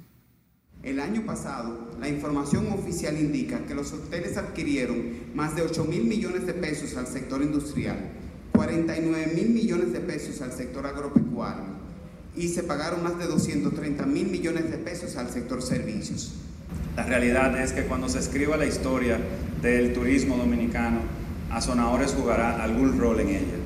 [0.82, 6.04] El año pasado, la información oficial indica que los hoteles adquirieron más de 8 mil
[6.04, 7.96] millones de pesos al sector industrial,
[8.52, 11.64] 49 mil millones de pesos al sector agropecuario
[12.36, 16.34] y se pagaron más de 230 mil millones de pesos al sector servicios.
[16.96, 19.18] La realidad es que cuando se escriba la historia
[19.60, 20.98] del turismo dominicano,
[21.50, 23.58] Azonahores jugará algún rol en ella.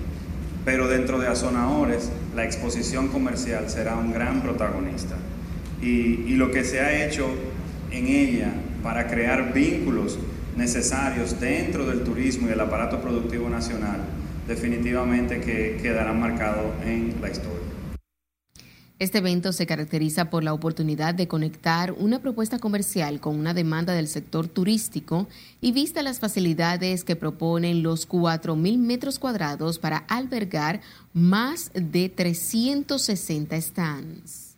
[0.64, 5.16] Pero dentro de Azonahores la exposición comercial será un gran protagonista.
[5.82, 7.28] Y, lo que se ha hecho
[7.90, 8.52] en ella
[8.82, 10.18] para crear vínculos
[10.56, 14.00] necesarios dentro del turismo y el aparato productivo nacional,
[14.46, 17.67] definitivamente que quedará marcado en la historia.
[18.98, 23.92] Este evento se caracteriza por la oportunidad de conectar una propuesta comercial con una demanda
[23.92, 25.28] del sector turístico
[25.60, 30.80] y vista las facilidades que proponen los 4.000 metros cuadrados para albergar
[31.12, 34.56] más de 360 stands.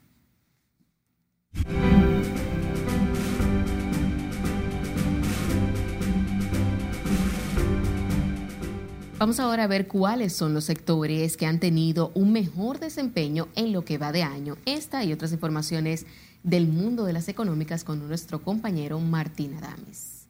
[9.21, 13.71] Vamos ahora a ver cuáles son los sectores que han tenido un mejor desempeño en
[13.71, 14.57] lo que va de año.
[14.65, 16.07] Esta y otras informaciones
[16.43, 20.27] del mundo de las económicas con nuestro compañero Martín Adames.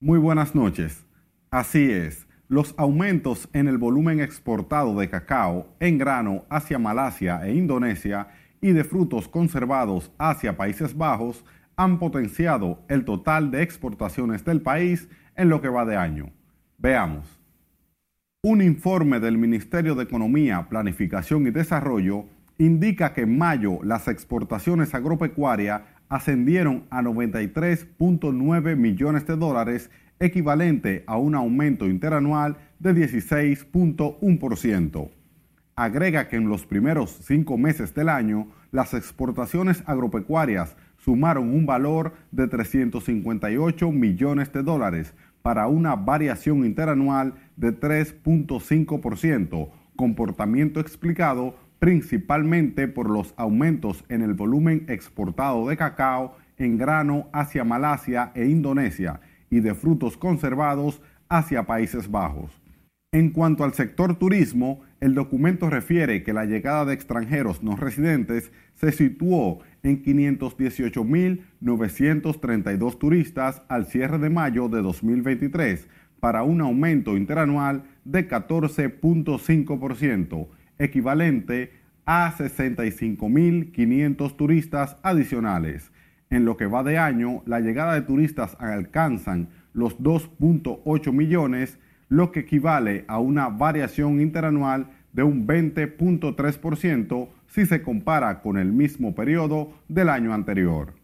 [0.00, 1.04] Muy buenas noches.
[1.50, 7.52] Así es, los aumentos en el volumen exportado de cacao en grano hacia Malasia e
[7.52, 8.28] Indonesia
[8.62, 11.44] y de frutos conservados hacia Países Bajos
[11.76, 16.32] han potenciado el total de exportaciones del país en lo que va de año.
[16.78, 17.39] Veamos.
[18.42, 22.24] Un informe del Ministerio de Economía, Planificación y Desarrollo
[22.56, 31.18] indica que en mayo las exportaciones agropecuarias ascendieron a 93.9 millones de dólares, equivalente a
[31.18, 35.10] un aumento interanual de 16.1%.
[35.76, 42.14] Agrega que en los primeros cinco meses del año, las exportaciones agropecuarias sumaron un valor
[42.30, 53.08] de 358 millones de dólares, para una variación interanual de 3.5%, comportamiento explicado principalmente por
[53.08, 59.20] los aumentos en el volumen exportado de cacao en grano hacia Malasia e Indonesia
[59.50, 62.60] y de frutos conservados hacia Países Bajos.
[63.12, 68.52] En cuanto al sector turismo, el documento refiere que la llegada de extranjeros no residentes
[68.74, 75.88] se situó en 518.932 turistas al cierre de mayo de 2023,
[76.20, 81.72] para un aumento interanual de 14.5%, equivalente
[82.04, 85.90] a 65.500 turistas adicionales.
[86.28, 91.78] En lo que va de año, la llegada de turistas alcanzan los 2.8 millones,
[92.08, 98.72] lo que equivale a una variación interanual de un 20.3% si se compara con el
[98.72, 100.94] mismo periodo del año anterior.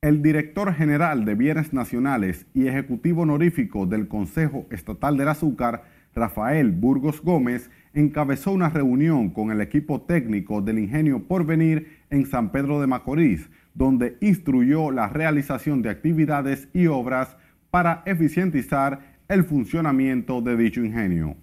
[0.00, 5.84] El director general de Bienes Nacionales y ejecutivo honorífico del Consejo Estatal del Azúcar,
[6.14, 12.50] Rafael Burgos Gómez, encabezó una reunión con el equipo técnico del Ingenio Porvenir en San
[12.50, 17.36] Pedro de Macorís, donde instruyó la realización de actividades y obras
[17.70, 21.36] para eficientizar el funcionamiento de dicho ingenio.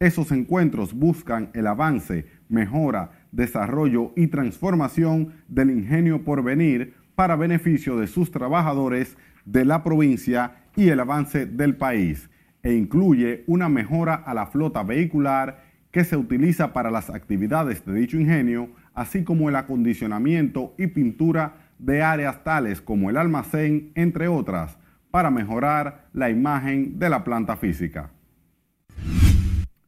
[0.00, 7.96] Esos encuentros buscan el avance, mejora, desarrollo y transformación del ingenio por venir para beneficio
[7.96, 12.30] de sus trabajadores, de la provincia y el avance del país,
[12.62, 17.94] e incluye una mejora a la flota vehicular que se utiliza para las actividades de
[17.94, 24.26] dicho ingenio, así como el acondicionamiento y pintura de áreas tales como el almacén, entre
[24.28, 24.76] otras,
[25.10, 28.10] para mejorar la imagen de la planta física.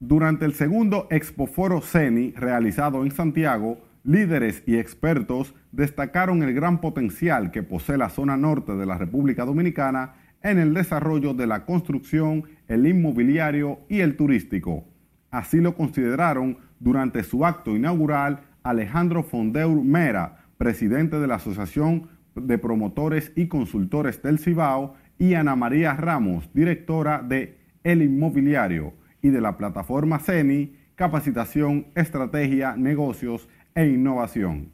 [0.01, 7.51] Durante el segundo Expoforo CENI realizado en Santiago, líderes y expertos destacaron el gran potencial
[7.51, 12.44] que posee la zona norte de la República Dominicana en el desarrollo de la construcción,
[12.68, 14.84] el inmobiliario y el turístico.
[15.30, 22.59] Así lo consideraron durante su acto inaugural Alejandro Fondeur Mera, presidente de la Asociación de
[22.59, 28.92] Promotores y Consultores del Cibao, y Ana María Ramos, directora de El Inmobiliario
[29.27, 34.70] y de la plataforma CENI, Capacitación, Estrategia, Negocios e Innovación.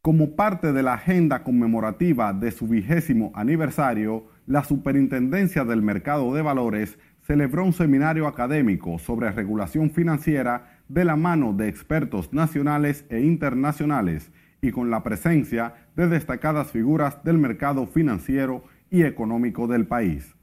[0.00, 6.40] Como parte de la agenda conmemorativa de su vigésimo aniversario, la Superintendencia del Mercado de
[6.40, 13.20] Valores celebró un seminario académico sobre regulación financiera de la mano de expertos nacionales e
[13.20, 14.32] internacionales
[14.62, 20.34] y con la presencia de destacadas figuras del mercado financiero y económico del país.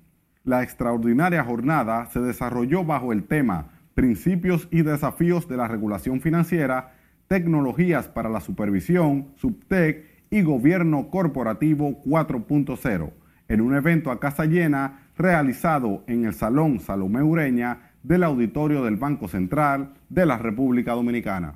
[0.48, 6.94] La extraordinaria jornada se desarrolló bajo el tema Principios y desafíos de la regulación financiera,
[7.28, 13.12] tecnologías para la supervisión, subtec y gobierno corporativo 4.0,
[13.50, 18.96] en un evento a casa llena realizado en el Salón Salomé Ureña del Auditorio del
[18.96, 21.56] Banco Central de la República Dominicana.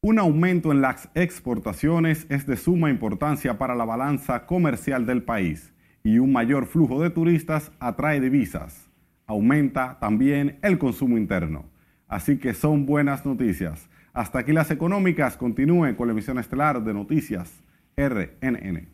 [0.00, 5.74] Un aumento en las exportaciones es de suma importancia para la balanza comercial del país
[6.06, 8.88] y un mayor flujo de turistas atrae divisas.
[9.26, 11.64] Aumenta también el consumo interno.
[12.06, 13.88] Así que son buenas noticias.
[14.12, 15.36] Hasta aquí las económicas.
[15.36, 17.60] Continúen con la emisión estelar de Noticias
[17.96, 18.88] RNN.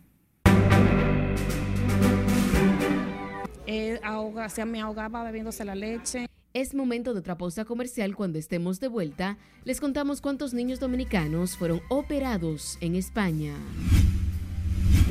[3.66, 6.26] Eh, ahoga, se me ahogaba bebiéndose la leche.
[6.54, 8.16] Es momento de otra pausa comercial.
[8.16, 13.52] Cuando estemos de vuelta, les contamos cuántos niños dominicanos fueron operados en España.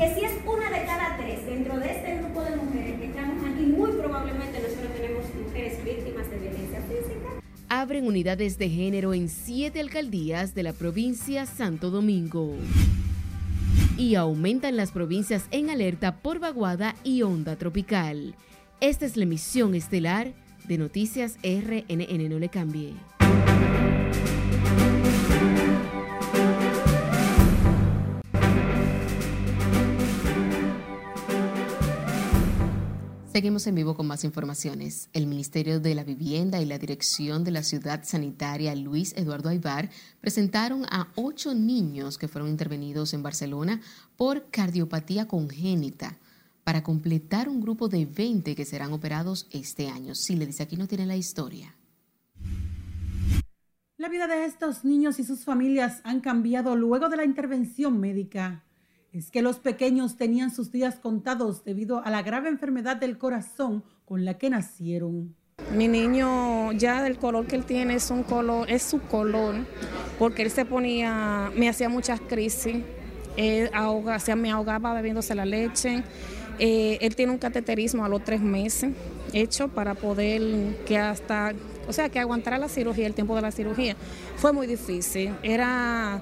[0.01, 3.37] Que si es una de cada tres dentro de este grupo de mujeres que estamos
[3.47, 7.29] aquí, muy probablemente nosotros tenemos mujeres víctimas de violencia física.
[7.69, 12.55] Abren unidades de género en siete alcaldías de la provincia Santo Domingo.
[13.95, 18.33] Y aumentan las provincias en alerta por vaguada y onda tropical.
[18.79, 20.33] Esta es la emisión estelar
[20.67, 22.27] de Noticias RNN.
[22.27, 23.20] No le cambie.
[33.31, 35.09] Seguimos en vivo con más informaciones.
[35.13, 39.89] El Ministerio de la Vivienda y la Dirección de la Ciudad Sanitaria Luis Eduardo Aybar
[40.19, 43.79] presentaron a ocho niños que fueron intervenidos en Barcelona
[44.17, 46.17] por cardiopatía congénita
[46.65, 50.13] para completar un grupo de 20 que serán operados este año.
[50.13, 51.73] Si le dice aquí no tiene la historia.
[53.95, 58.65] La vida de estos niños y sus familias han cambiado luego de la intervención médica.
[59.13, 63.83] Es que los pequeños tenían sus días contados debido a la grave enfermedad del corazón
[64.05, 65.35] con la que nacieron.
[65.75, 69.55] Mi niño ya del color que él tiene es un color, es su color,
[70.17, 72.77] porque él se ponía, me hacía muchas crisis,
[73.35, 73.69] él
[74.37, 76.03] me ahogaba bebiéndose la leche.
[76.57, 78.93] Eh, él tiene un cateterismo a los tres meses
[79.33, 81.53] hecho para poder que hasta,
[81.85, 83.97] o sea, que aguantara la cirugía, el tiempo de la cirugía.
[84.37, 85.33] Fue muy difícil.
[85.43, 86.21] Era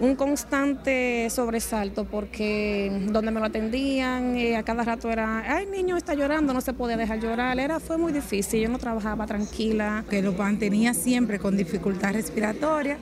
[0.00, 5.96] un constante sobresalto porque donde me lo atendían eh, a cada rato era, ay niño
[5.96, 10.04] está llorando, no se puede dejar llorar, era fue muy difícil, yo no trabajaba tranquila.
[10.08, 12.98] Que lo mantenía siempre con dificultad respiratoria.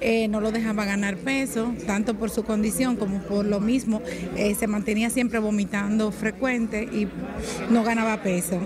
[0.00, 4.00] Eh, no lo dejaba ganar peso, tanto por su condición como por lo mismo,
[4.36, 7.08] eh, se mantenía siempre vomitando frecuente y
[7.68, 8.60] no ganaba peso.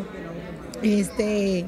[0.83, 1.65] Este,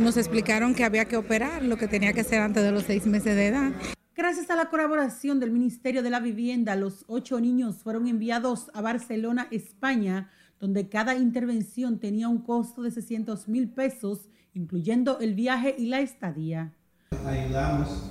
[0.00, 3.06] nos explicaron que había que operar, lo que tenía que hacer antes de los seis
[3.06, 3.72] meses de edad.
[4.18, 8.80] Gracias a la colaboración del Ministerio de la Vivienda, los ocho niños fueron enviados a
[8.80, 15.76] Barcelona, España, donde cada intervención tenía un costo de 600 mil pesos, incluyendo el viaje
[15.78, 16.72] y la estadía.
[17.24, 18.10] Ayudamos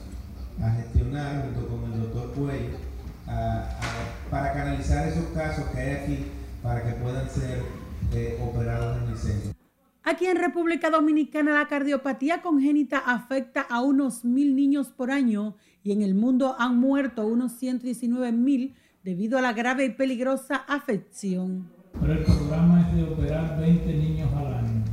[0.62, 2.70] a gestionar junto con el doctor Puey
[4.32, 6.26] para canalizar esos casos que hay aquí
[6.64, 7.64] para que puedan ser
[8.14, 9.58] eh, operados en el centro.
[10.10, 15.94] Aquí en República Dominicana la cardiopatía congénita afecta a unos mil niños por año y
[15.94, 18.76] en el mundo han muerto unos 119 mil
[19.06, 21.70] debido a la grave y peligrosa afección.
[21.98, 24.84] Pero el programa es de operar 20 niños al año,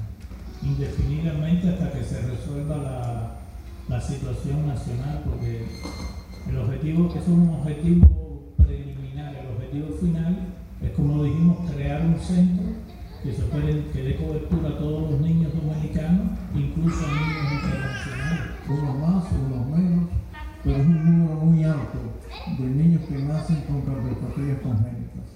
[0.63, 3.41] indefinidamente hasta que se resuelva
[3.89, 5.67] la, situación nacional, porque
[6.49, 10.37] el objetivo, que es un objetivo preliminar, el objetivo final
[10.81, 12.67] es, como dijimos, crear un centro
[13.25, 13.43] que se
[13.93, 19.67] que dé cobertura a todos los niños dominicanos, incluso a niños internacionales, unos más, unos
[19.67, 19.74] menos,
[20.65, 21.99] pero es un número muy alto
[22.59, 25.27] de niños que nacen con cardiopatías congénitas.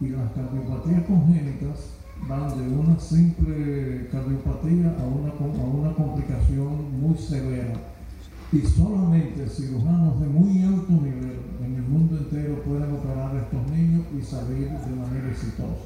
[0.00, 7.16] Y las cardiopatías congénitas van de una simple cardiopatía a una, a una complicación muy
[7.18, 7.74] severa.
[8.52, 13.70] Y solamente cirujanos de muy alto nivel en el mundo entero pueden operar a estos
[13.70, 15.84] niños y salir de manera exitosa.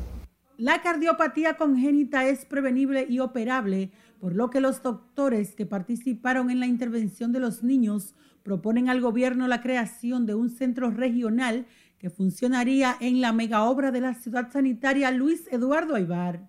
[0.56, 3.90] La cardiopatía congénita es prevenible y operable,
[4.20, 8.14] por lo que los doctores que participaron en la intervención de los niños
[8.44, 11.66] proponen al gobierno la creación de un centro regional
[11.98, 16.48] que funcionaría en la mega obra de la ciudad sanitaria Luis Eduardo Aybar.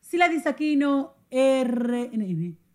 [0.00, 2.65] Sila Disaquino, RNN.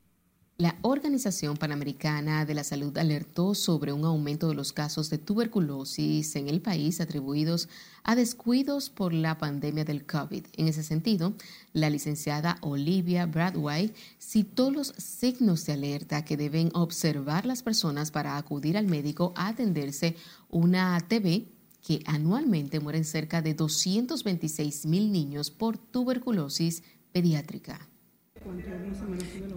[0.62, 6.36] La Organización Panamericana de la Salud alertó sobre un aumento de los casos de tuberculosis
[6.36, 7.68] en el país atribuidos
[8.03, 10.45] a descuidos por la pandemia del COVID.
[10.57, 11.34] En ese sentido,
[11.74, 18.38] la licenciada Olivia Bradway citó los signos de alerta que deben observar las personas para
[18.38, 20.16] acudir al médico a atenderse
[20.51, 21.47] una TB
[21.82, 27.90] que anualmente mueren cerca de 226 mil niños por tuberculosis pediátrica.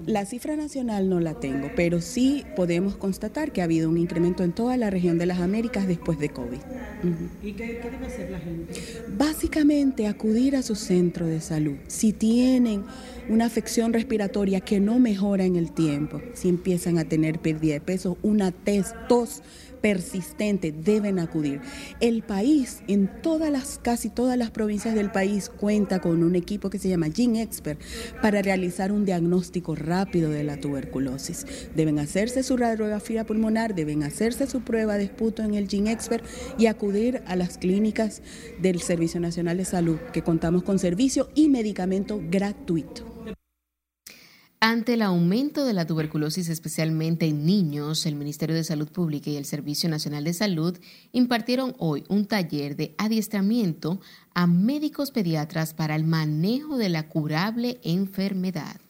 [0.06, 4.44] La cifra nacional no la tengo, pero sí podemos constatar que ha habido un incremento
[4.44, 6.58] en toda la región de las Américas después de COVID.
[7.42, 8.74] ¿Y qué, debe hacer la gente?
[9.16, 11.76] Básicamente acudir a su centro de salud.
[11.86, 12.84] Si tienen
[13.28, 17.80] una afección respiratoria que no mejora en el tiempo, si empiezan a tener pérdida de
[17.80, 19.42] peso, una tos
[19.84, 21.60] persistente, deben acudir.
[22.00, 26.70] El país, en todas las, casi todas las provincias del país, cuenta con un equipo
[26.70, 27.78] que se llama Gene Expert
[28.22, 31.44] para realizar un diagnóstico rápido de la tuberculosis.
[31.76, 36.24] Deben hacerse su radiografía pulmonar, deben hacerse su prueba de esputo en el Gene Expert
[36.56, 38.22] y acudir a las clínicas
[38.62, 43.13] del Servicio Nacional de Salud, que contamos con servicio y medicamento gratuito.
[44.66, 49.36] Ante el aumento de la tuberculosis, especialmente en niños, el Ministerio de Salud Pública y
[49.36, 50.78] el Servicio Nacional de Salud
[51.12, 54.00] impartieron hoy un taller de adiestramiento
[54.32, 58.80] a médicos pediatras para el manejo de la curable enfermedad.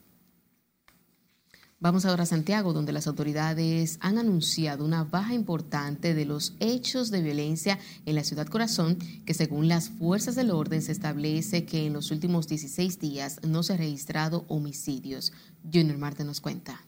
[1.85, 7.11] Vamos ahora a Santiago, donde las autoridades han anunciado una baja importante de los hechos
[7.11, 11.85] de violencia en la ciudad corazón, que según las fuerzas del orden se establece que
[11.85, 15.35] en los últimos 16 días no se han registrado homicidios.
[15.70, 16.80] Junior Marte nos cuenta.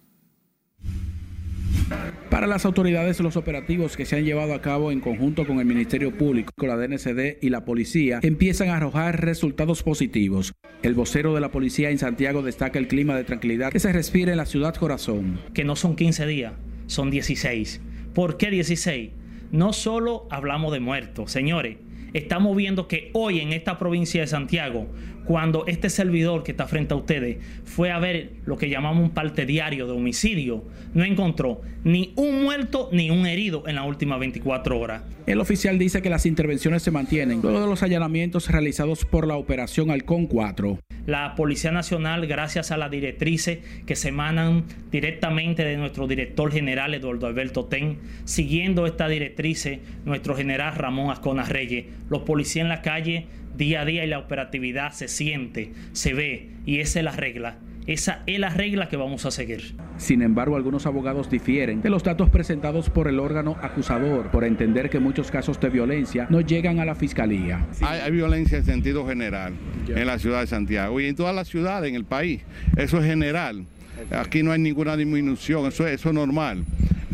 [2.30, 5.66] Para las autoridades, los operativos que se han llevado a cabo en conjunto con el
[5.66, 10.52] Ministerio Público, la DNCD y la policía empiezan a arrojar resultados positivos.
[10.82, 14.32] El vocero de la policía en Santiago destaca el clima de tranquilidad que se respira
[14.32, 15.40] en la ciudad corazón.
[15.54, 16.52] Que no son 15 días,
[16.86, 17.80] son 16.
[18.14, 19.10] ¿Por qué 16?
[19.52, 21.78] No solo hablamos de muertos, señores.
[22.12, 24.86] Estamos viendo que hoy en esta provincia de Santiago
[25.26, 29.10] cuando este servidor que está frente a ustedes fue a ver lo que llamamos un
[29.10, 30.64] parte diario de homicidio,
[30.94, 35.02] no encontró ni un muerto ni un herido en las últimas 24 horas.
[35.26, 39.36] El oficial dice que las intervenciones se mantienen luego de los allanamientos realizados por la
[39.36, 40.78] operación Halcón 4.
[41.06, 46.94] La Policía Nacional, gracias a las directrices que se emanan directamente de nuestro director general
[46.94, 52.82] Eduardo Alberto Ten, siguiendo esta directrices, nuestro general Ramón Ascona Reyes, los policías en la
[52.82, 57.12] calle día a día y la operatividad se siente, se ve y esa es la
[57.12, 57.58] regla.
[57.86, 59.76] Esa es la regla que vamos a seguir.
[59.96, 64.90] Sin embargo, algunos abogados difieren de los datos presentados por el órgano acusador por entender
[64.90, 67.64] que muchos casos de violencia no llegan a la fiscalía.
[67.82, 69.54] Hay, violencia en sentido general
[69.88, 72.42] en la ciudad de Santiago y en todas las ciudades en el país.
[72.76, 73.66] Eso es general.
[74.10, 76.64] Aquí no hay ninguna disminución, eso, eso es normal.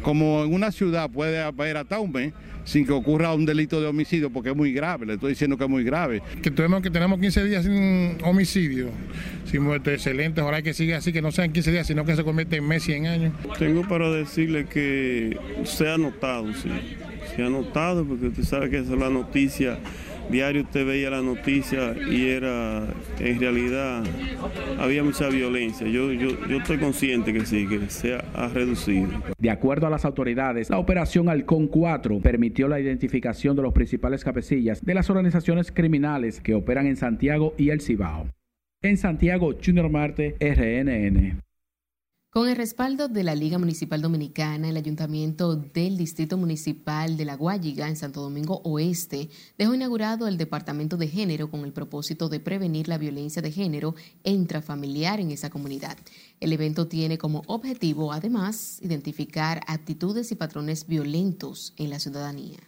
[0.02, 2.32] Como en una ciudad puede haber hasta un mes
[2.64, 5.64] sin que ocurra un delito de homicidio, porque es muy grave, le estoy diciendo que
[5.64, 6.22] es muy grave.
[6.42, 8.88] Que tenemos, que tenemos 15 días sin homicidio,
[9.50, 12.24] sin muerte excelente, ojalá que siga así, que no sean 15 días, sino que se
[12.24, 13.34] convierta en mes 100 años.
[13.58, 16.70] Tengo para decirle que se ha notado, sí,
[17.34, 19.78] se ha notado, porque usted sabe que esa es la noticia
[20.32, 22.84] diario usted veía la noticia y era,
[23.20, 24.02] en realidad,
[24.78, 25.86] había mucha violencia.
[25.86, 29.08] Yo, yo, yo estoy consciente que sí, que se ha, reducido.
[29.38, 34.24] De acuerdo a las autoridades, la operación Halcón 4 permitió la identificación de los principales
[34.24, 38.26] cabecillas de las organizaciones criminales que operan en Santiago y el Cibao.
[38.82, 41.40] En Santiago, Junior Marte, RNN.
[42.32, 47.36] Con el respaldo de la Liga Municipal Dominicana, el Ayuntamiento del Distrito Municipal de La
[47.36, 49.28] Guayiga, en Santo Domingo Oeste,
[49.58, 53.94] dejó inaugurado el Departamento de Género con el propósito de prevenir la violencia de género
[54.24, 55.98] intrafamiliar en esa comunidad.
[56.40, 62.60] El evento tiene como objetivo, además, identificar actitudes y patrones violentos en la ciudadanía.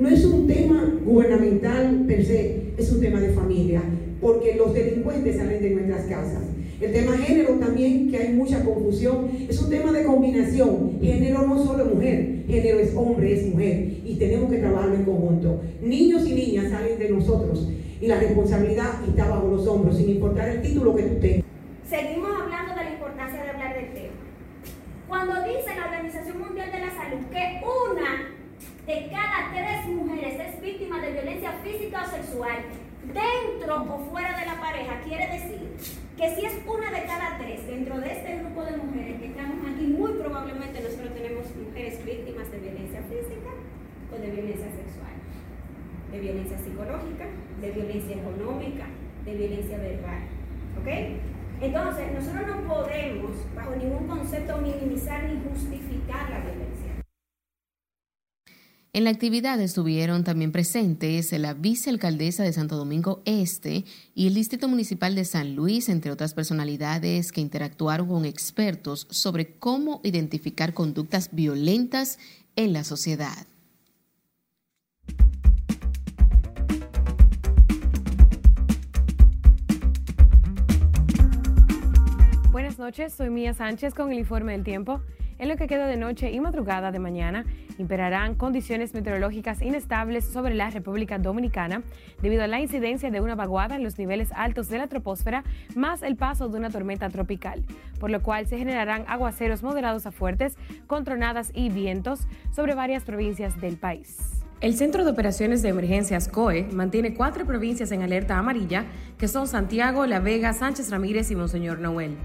[0.00, 3.80] No es un tema gubernamental per se, es un tema de familia,
[4.20, 6.42] porque los delincuentes salen de nuestras casas
[6.80, 10.98] el tema género también, que hay mucha confusión, es un tema de combinación.
[11.00, 15.04] Género no solo es mujer, género es hombre, es mujer, y tenemos que trabajarlo en
[15.04, 15.62] conjunto.
[15.80, 17.68] Niños y niñas salen de nosotros
[18.00, 21.44] y la responsabilidad está bajo los hombros, sin importar el título que tú tengas.
[21.88, 24.14] Seguimos hablando de la importancia de hablar del tema.
[25.08, 28.36] Cuando dice la Organización Mundial de la Salud que una
[28.86, 32.58] de cada tres mujeres es víctima de violencia física o sexual,
[33.12, 35.68] dentro o fuera de la pareja, quiere decir
[36.16, 39.58] que si es una de cada tres dentro de este grupo de mujeres que estamos
[39.68, 43.50] aquí, muy probablemente nosotros tenemos mujeres víctimas de violencia física
[44.10, 45.16] o de violencia sexual,
[46.10, 47.26] de violencia psicológica,
[47.60, 48.86] de violencia económica,
[49.24, 50.22] de violencia verbal.
[50.80, 50.88] ¿Ok?
[51.60, 56.75] Entonces, nosotros no podemos, bajo ningún concepto, minimizar ni justificar la violencia.
[58.96, 63.84] En la actividad estuvieron también presentes la vicealcaldesa de Santo Domingo Este
[64.14, 69.58] y el Distrito Municipal de San Luis, entre otras personalidades que interactuaron con expertos sobre
[69.58, 72.18] cómo identificar conductas violentas
[72.56, 73.46] en la sociedad.
[82.50, 85.02] Buenas noches, soy Mía Sánchez con el informe del tiempo.
[85.38, 87.44] En lo que queda de noche y madrugada de mañana,
[87.78, 91.82] imperarán condiciones meteorológicas inestables sobre la República Dominicana
[92.22, 96.02] debido a la incidencia de una vaguada en los niveles altos de la troposfera, más
[96.02, 97.62] el paso de una tormenta tropical,
[98.00, 100.56] por lo cual se generarán aguaceros moderados a fuertes,
[100.86, 104.16] con tronadas y vientos sobre varias provincias del país.
[104.62, 108.86] El Centro de Operaciones de Emergencias COE mantiene cuatro provincias en alerta amarilla,
[109.18, 112.16] que son Santiago, La Vega, Sánchez Ramírez y Monseñor Noel.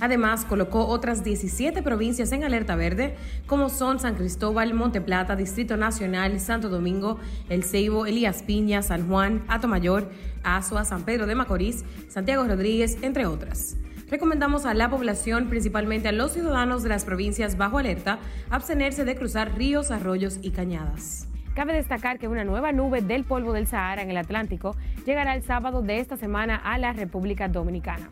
[0.00, 3.14] Además, colocó otras 17 provincias en alerta verde,
[3.46, 7.18] como son San Cristóbal, Monteplata, Distrito Nacional, Santo Domingo,
[7.48, 10.10] El Ceibo, Elías Piña, San Juan, Atomayor,
[10.42, 13.76] Azua, San Pedro de Macorís, Santiago Rodríguez, entre otras.
[14.10, 18.18] Recomendamos a la población, principalmente a los ciudadanos de las provincias bajo alerta,
[18.50, 21.26] abstenerse de cruzar ríos, arroyos y cañadas.
[21.54, 24.76] Cabe destacar que una nueva nube del polvo del Sahara en el Atlántico
[25.06, 28.10] llegará el sábado de esta semana a la República Dominicana.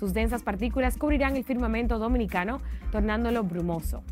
[0.00, 4.02] Sus densas partículas cubrirán el firmamento dominicano, tornándolo brumoso.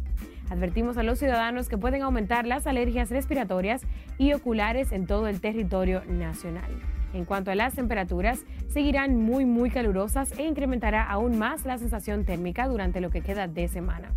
[0.51, 3.86] Advertimos a los ciudadanos que pueden aumentar las alergias respiratorias
[4.18, 6.70] y oculares en todo el territorio nacional.
[7.14, 12.26] En cuanto a las temperaturas, seguirán muy muy calurosas e incrementará aún más la sensación
[12.26, 14.11] térmica durante lo que queda de semana.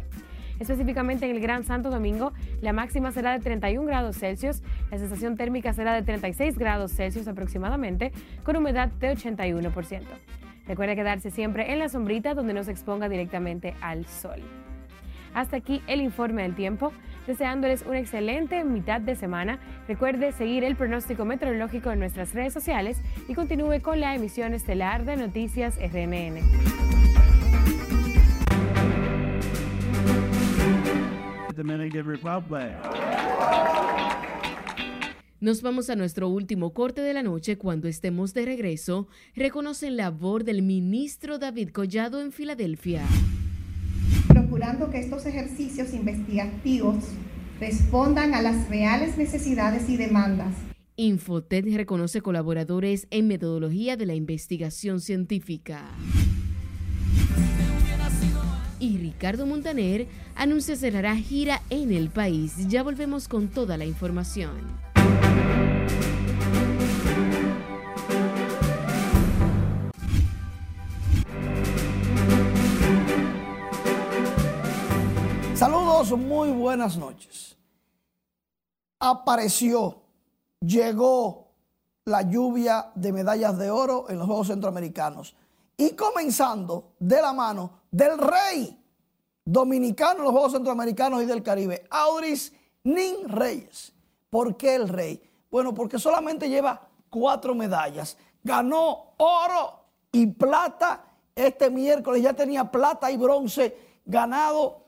[0.60, 4.62] Específicamente en el Gran Santo Domingo, la máxima será de 31 grados Celsius,
[4.92, 8.12] la sensación térmica será de 36 grados Celsius aproximadamente,
[8.44, 10.02] con humedad de 81%.
[10.72, 14.40] Recuerde quedarse siempre en la sombrita donde no se exponga directamente al sol.
[15.34, 16.94] Hasta aquí el informe del tiempo,
[17.28, 19.60] deseándoles una excelente mitad de semana.
[19.90, 25.04] Recuerde seguir el pronóstico meteorológico en nuestras redes sociales y continúe con la emisión estelar
[25.04, 26.40] de Noticias RNN.
[35.42, 39.08] Nos vamos a nuestro último corte de la noche cuando estemos de regreso.
[39.36, 43.02] Reconocen labor del ministro David Collado en Filadelfia.
[44.28, 46.98] Procurando que estos ejercicios investigativos
[47.60, 50.54] respondan a las reales necesidades y demandas.
[50.96, 55.90] Infotet reconoce colaboradores en metodología de la investigación científica.
[58.80, 62.68] Y Ricardo Montaner anuncia cerrará gira en el país.
[62.68, 64.91] Ya volvemos con toda la información.
[76.10, 77.56] Muy buenas noches.
[79.00, 80.02] Apareció,
[80.60, 81.50] llegó
[82.06, 85.36] la lluvia de medallas de oro en los Juegos Centroamericanos
[85.78, 88.84] y comenzando de la mano del rey
[89.46, 92.52] dominicano en los Juegos Centroamericanos y del Caribe, Audris
[92.84, 93.94] Nin Reyes.
[94.32, 95.22] ¿Por qué el rey?
[95.52, 96.82] Bueno, porque solamente lleva
[97.12, 98.18] cuatro medallas.
[98.44, 101.04] Ganó oro y plata
[101.36, 102.24] este miércoles.
[102.24, 104.82] Ya tenía plata y bronce ganado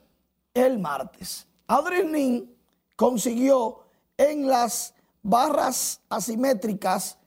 [0.53, 1.47] el martes.
[1.67, 2.55] Audrey Nin
[2.95, 3.85] consiguió
[4.17, 7.17] en las barras asimétricas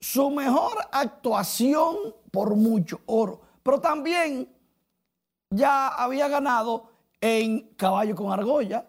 [0.00, 1.96] su mejor actuación
[2.30, 3.40] por mucho oro.
[3.62, 4.48] Pero también
[5.50, 6.90] ya había ganado
[7.20, 8.86] en caballo con argolla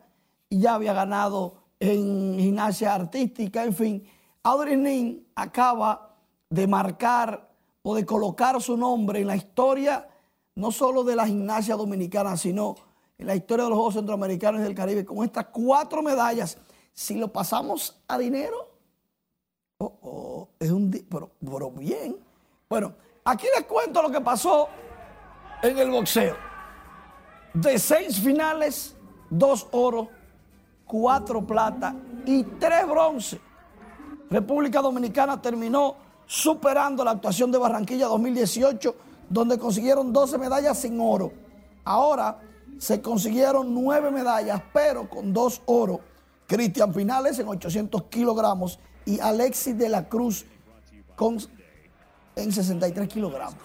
[0.50, 4.08] y ya había ganado en gimnasia artística, en fin.
[4.44, 6.16] Audrey Nin acaba
[6.50, 7.50] de marcar
[7.82, 10.08] o de colocar su nombre en la historia
[10.56, 12.76] no solo de la gimnasia dominicana, sino
[13.20, 16.58] en la historia de los Juegos Centroamericanos y del Caribe, con estas cuatro medallas.
[16.94, 18.70] Si lo pasamos a dinero,
[19.78, 20.90] oh, oh, es un...
[20.90, 22.16] Pero, bien.
[22.70, 22.94] Bueno,
[23.26, 24.70] aquí les cuento lo que pasó
[25.62, 26.38] en el boxeo.
[27.54, 28.96] De seis finales,
[29.30, 30.08] dos oros,
[30.86, 31.94] cuatro plata
[32.26, 33.42] y tres bronce.
[34.30, 35.96] República Dominicana terminó
[36.26, 38.96] superando la actuación de Barranquilla 2018,
[39.30, 41.34] donde consiguieron 12 medallas sin oro.
[41.84, 42.40] Ahora
[42.78, 46.02] se consiguieron nueve medallas, pero con dos oro.
[46.48, 50.46] Cristian Finales en 800 kilogramos y Alexis de la Cruz
[51.16, 51.38] con,
[52.36, 53.56] en 63 kilogramos.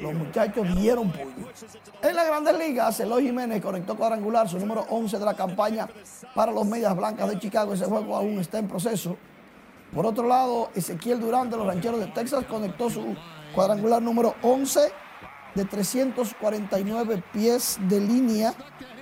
[0.00, 1.48] Los muchachos dieron puño.
[2.02, 5.88] En las grandes ligas, Eloy Jiménez conectó cuadrangular, su número 11 de la campaña
[6.34, 7.72] para los Medias Blancas de Chicago.
[7.72, 9.16] Ese juego aún está en proceso.
[9.94, 13.16] Por otro lado, Ezequiel Durán de los Rancheros de Texas conectó su
[13.54, 14.92] cuadrangular número 11
[15.58, 18.54] de 349 pies de línea.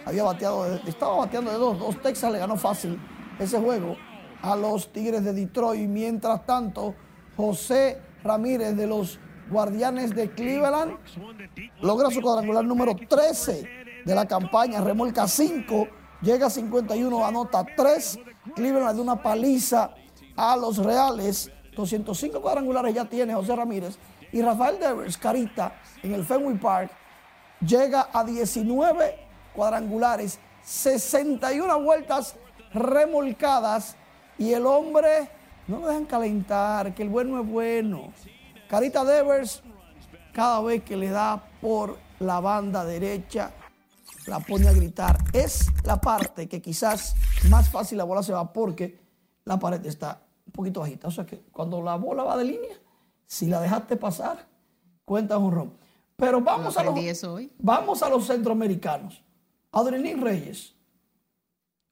[0.07, 1.79] Había bateado, estaba bateando de dos.
[1.79, 2.99] Dos Texas le ganó fácil
[3.39, 3.97] ese juego
[4.41, 5.87] a los Tigres de Detroit.
[5.87, 6.95] Mientras tanto,
[7.37, 10.97] José Ramírez de los Guardianes de Cleveland
[11.83, 13.69] logra su cuadrangular número 13
[14.07, 15.89] de la campaña, remolca 5,
[16.23, 18.19] llega a 51, anota 3.
[18.55, 19.91] Cleveland de una paliza
[20.37, 21.51] a los Reales.
[21.77, 23.99] 205 cuadrangulares ya tiene José Ramírez.
[24.33, 26.91] Y Rafael Devers, Carita, en el Fenway Park,
[27.61, 29.19] llega a 19
[29.55, 32.37] cuadrangulares, 61 vueltas
[32.73, 33.97] remolcadas
[34.39, 35.31] y el hombre
[35.67, 38.13] no lo dejan calentar, que el bueno es bueno.
[38.69, 39.63] Carita Devers,
[40.33, 43.53] cada vez que le da por la banda derecha,
[44.27, 45.19] la pone a gritar.
[45.33, 47.15] Es la parte que quizás
[47.49, 49.01] más fácil la bola se va porque
[49.45, 51.09] la pared está un poquito bajita.
[51.09, 52.77] O sea que cuando la bola va de línea,
[53.27, 54.47] si la dejaste pasar,
[55.05, 55.86] cuenta un ron.
[56.17, 56.95] Pero vamos a, los,
[57.59, 59.23] vamos a los centroamericanos.
[59.73, 60.75] Adrenín Reyes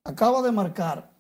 [0.02, 1.10] acaba de marcar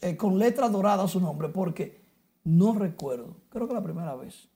[0.00, 2.02] eh, con letra dorada su nombre porque
[2.44, 4.48] no recuerdo, creo que la primera vez,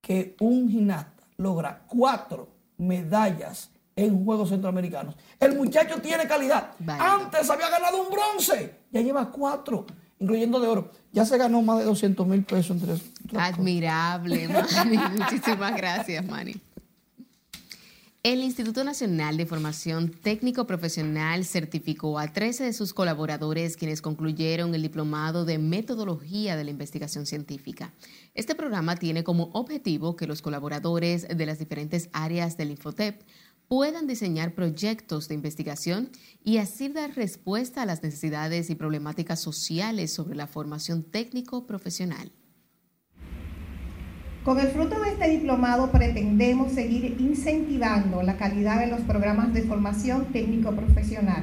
[0.00, 2.48] que un gimnasta logra cuatro
[2.78, 5.16] medallas en Juegos Centroamericanos.
[5.38, 6.72] El muchacho tiene calidad.
[6.86, 9.86] Antes había ganado un bronce, ya lleva cuatro,
[10.18, 10.92] incluyendo de oro.
[11.12, 12.94] Ya se ganó más de 200 mil pesos entre...
[13.38, 14.98] Admirable, Manny.
[15.18, 16.60] Muchísimas gracias, Manny.
[18.24, 24.74] El Instituto Nacional de Formación Técnico Profesional certificó a 13 de sus colaboradores quienes concluyeron
[24.74, 27.92] el diplomado de metodología de la investigación científica.
[28.34, 33.20] Este programa tiene como objetivo que los colaboradores de las diferentes áreas del Infotep
[33.74, 36.10] puedan diseñar proyectos de investigación
[36.44, 42.30] y así dar respuesta a las necesidades y problemáticas sociales sobre la formación técnico-profesional.
[44.44, 49.62] Con el fruto de este diplomado pretendemos seguir incentivando la calidad de los programas de
[49.62, 51.42] formación técnico-profesional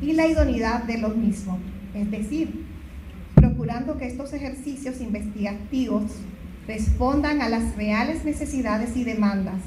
[0.00, 1.60] y la idoneidad de los mismos,
[1.94, 2.66] es decir,
[3.36, 6.10] procurando que estos ejercicios investigativos
[6.66, 9.60] respondan a las reales necesidades y demandas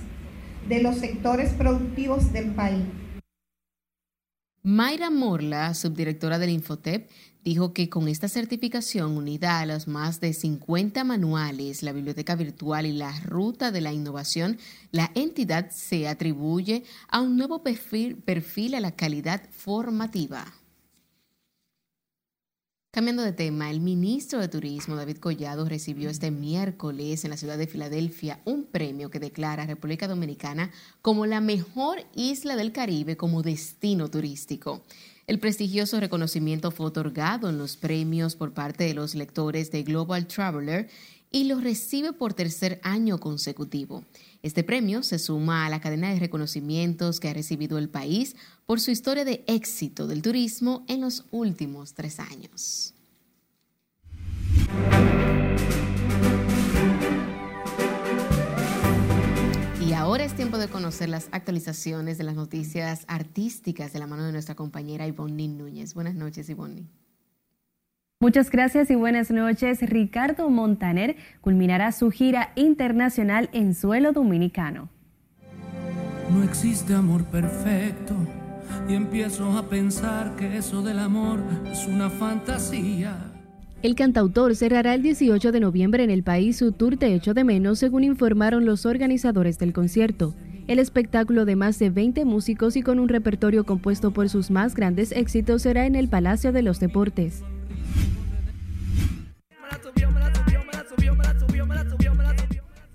[0.67, 2.83] de los sectores productivos del país.
[4.63, 7.07] Mayra Morla, subdirectora del Infotep,
[7.43, 12.87] dijo que con esta certificación unida a los más de 50 manuales, la biblioteca virtual
[12.87, 14.57] y la ruta de la innovación,
[14.91, 20.45] la entidad se atribuye a un nuevo perfil, perfil a la calidad formativa.
[22.95, 27.57] Cambiando de tema, el ministro de Turismo, David Collado, recibió este miércoles en la ciudad
[27.57, 30.71] de Filadelfia un premio que declara a República Dominicana
[31.01, 34.81] como la mejor isla del Caribe como destino turístico.
[35.27, 40.25] El prestigioso reconocimiento fue otorgado en los premios por parte de los lectores de Global
[40.27, 40.87] Traveler
[41.31, 44.05] y lo recibe por tercer año consecutivo.
[44.41, 48.79] Este premio se suma a la cadena de reconocimientos que ha recibido el país por
[48.79, 52.93] su historia de éxito del turismo en los últimos tres años.
[59.87, 64.23] Y ahora es tiempo de conocer las actualizaciones de las noticias artísticas de la mano
[64.23, 65.93] de nuestra compañera Ivonne Núñez.
[65.93, 66.87] Buenas noches, Ivonne.
[68.19, 69.81] Muchas gracias y buenas noches.
[69.81, 74.89] Ricardo Montaner culminará su gira internacional en suelo dominicano.
[76.31, 78.15] No existe amor perfecto
[78.87, 81.39] y empiezo a pensar que eso del amor
[81.71, 83.31] es una fantasía.
[83.81, 87.43] El cantautor cerrará el 18 de noviembre en el país su tour de Hecho de
[87.43, 90.33] Menos, según informaron los organizadores del concierto.
[90.67, 94.73] El espectáculo de más de 20 músicos y con un repertorio compuesto por sus más
[94.73, 97.43] grandes éxitos será en el Palacio de los Deportes.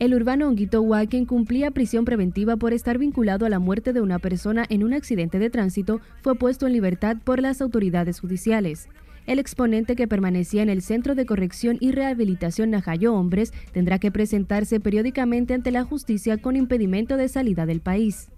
[0.00, 4.18] El urbano Honguito Wacken cumplía prisión preventiva por estar vinculado a la muerte de una
[4.18, 8.88] persona en un accidente de tránsito, fue puesto en libertad por las autoridades judiciales.
[9.26, 14.10] El exponente que permanecía en el Centro de Corrección y Rehabilitación Najayo Hombres tendrá que
[14.10, 18.30] presentarse periódicamente ante la justicia con impedimento de salida del país.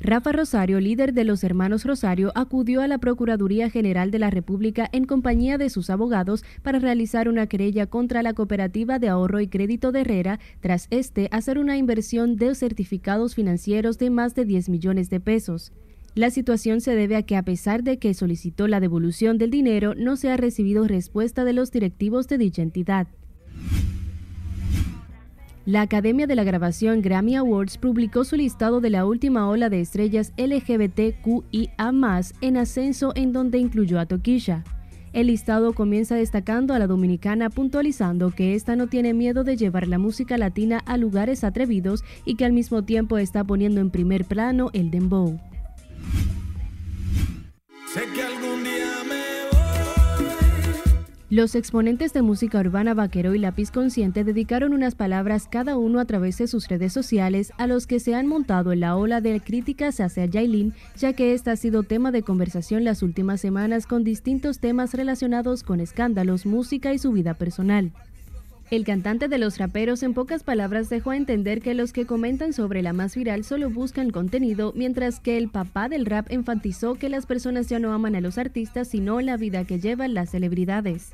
[0.00, 4.88] Rafa Rosario, líder de los hermanos Rosario, acudió a la Procuraduría General de la República
[4.92, 9.48] en compañía de sus abogados para realizar una querella contra la Cooperativa de Ahorro y
[9.48, 14.68] Crédito de Herrera, tras este hacer una inversión de certificados financieros de más de 10
[14.68, 15.72] millones de pesos.
[16.14, 19.94] La situación se debe a que a pesar de que solicitó la devolución del dinero,
[19.94, 23.08] no se ha recibido respuesta de los directivos de dicha entidad.
[25.66, 29.80] La Academia de la Grabación Grammy Awards publicó su listado de la última ola de
[29.80, 31.76] estrellas LGBTQIA
[32.40, 34.62] en ascenso en donde incluyó a Toquisha.
[35.12, 39.88] El listado comienza destacando a la dominicana puntualizando que esta no tiene miedo de llevar
[39.88, 44.24] la música latina a lugares atrevidos y que al mismo tiempo está poniendo en primer
[44.24, 45.36] plano el dembow.
[51.28, 56.04] Los exponentes de música urbana Vaquero y Lápiz Consciente dedicaron unas palabras cada uno a
[56.04, 59.40] través de sus redes sociales a los que se han montado en la ola de
[59.40, 64.04] críticas hacia Yailin, ya que esta ha sido tema de conversación las últimas semanas con
[64.04, 67.90] distintos temas relacionados con escándalos, música y su vida personal.
[68.68, 72.52] El cantante de los raperos en pocas palabras dejó a entender que los que comentan
[72.52, 77.08] sobre la más viral solo buscan contenido, mientras que el papá del rap enfatizó que
[77.08, 81.12] las personas ya no aman a los artistas, sino la vida que llevan las celebridades.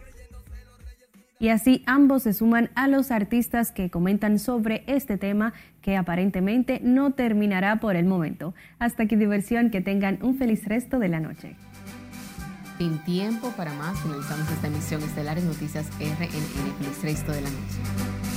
[1.41, 6.81] Y así ambos se suman a los artistas que comentan sobre este tema que aparentemente
[6.83, 8.55] no terminará por el momento.
[8.79, 11.57] Hasta aquí diversión, que tengan un feliz resto de la noche.
[12.83, 16.75] Sin tiempo para más, finalizamos esta emisión estelar en Noticias RNN.
[16.79, 18.32] Feliz resto de la noche.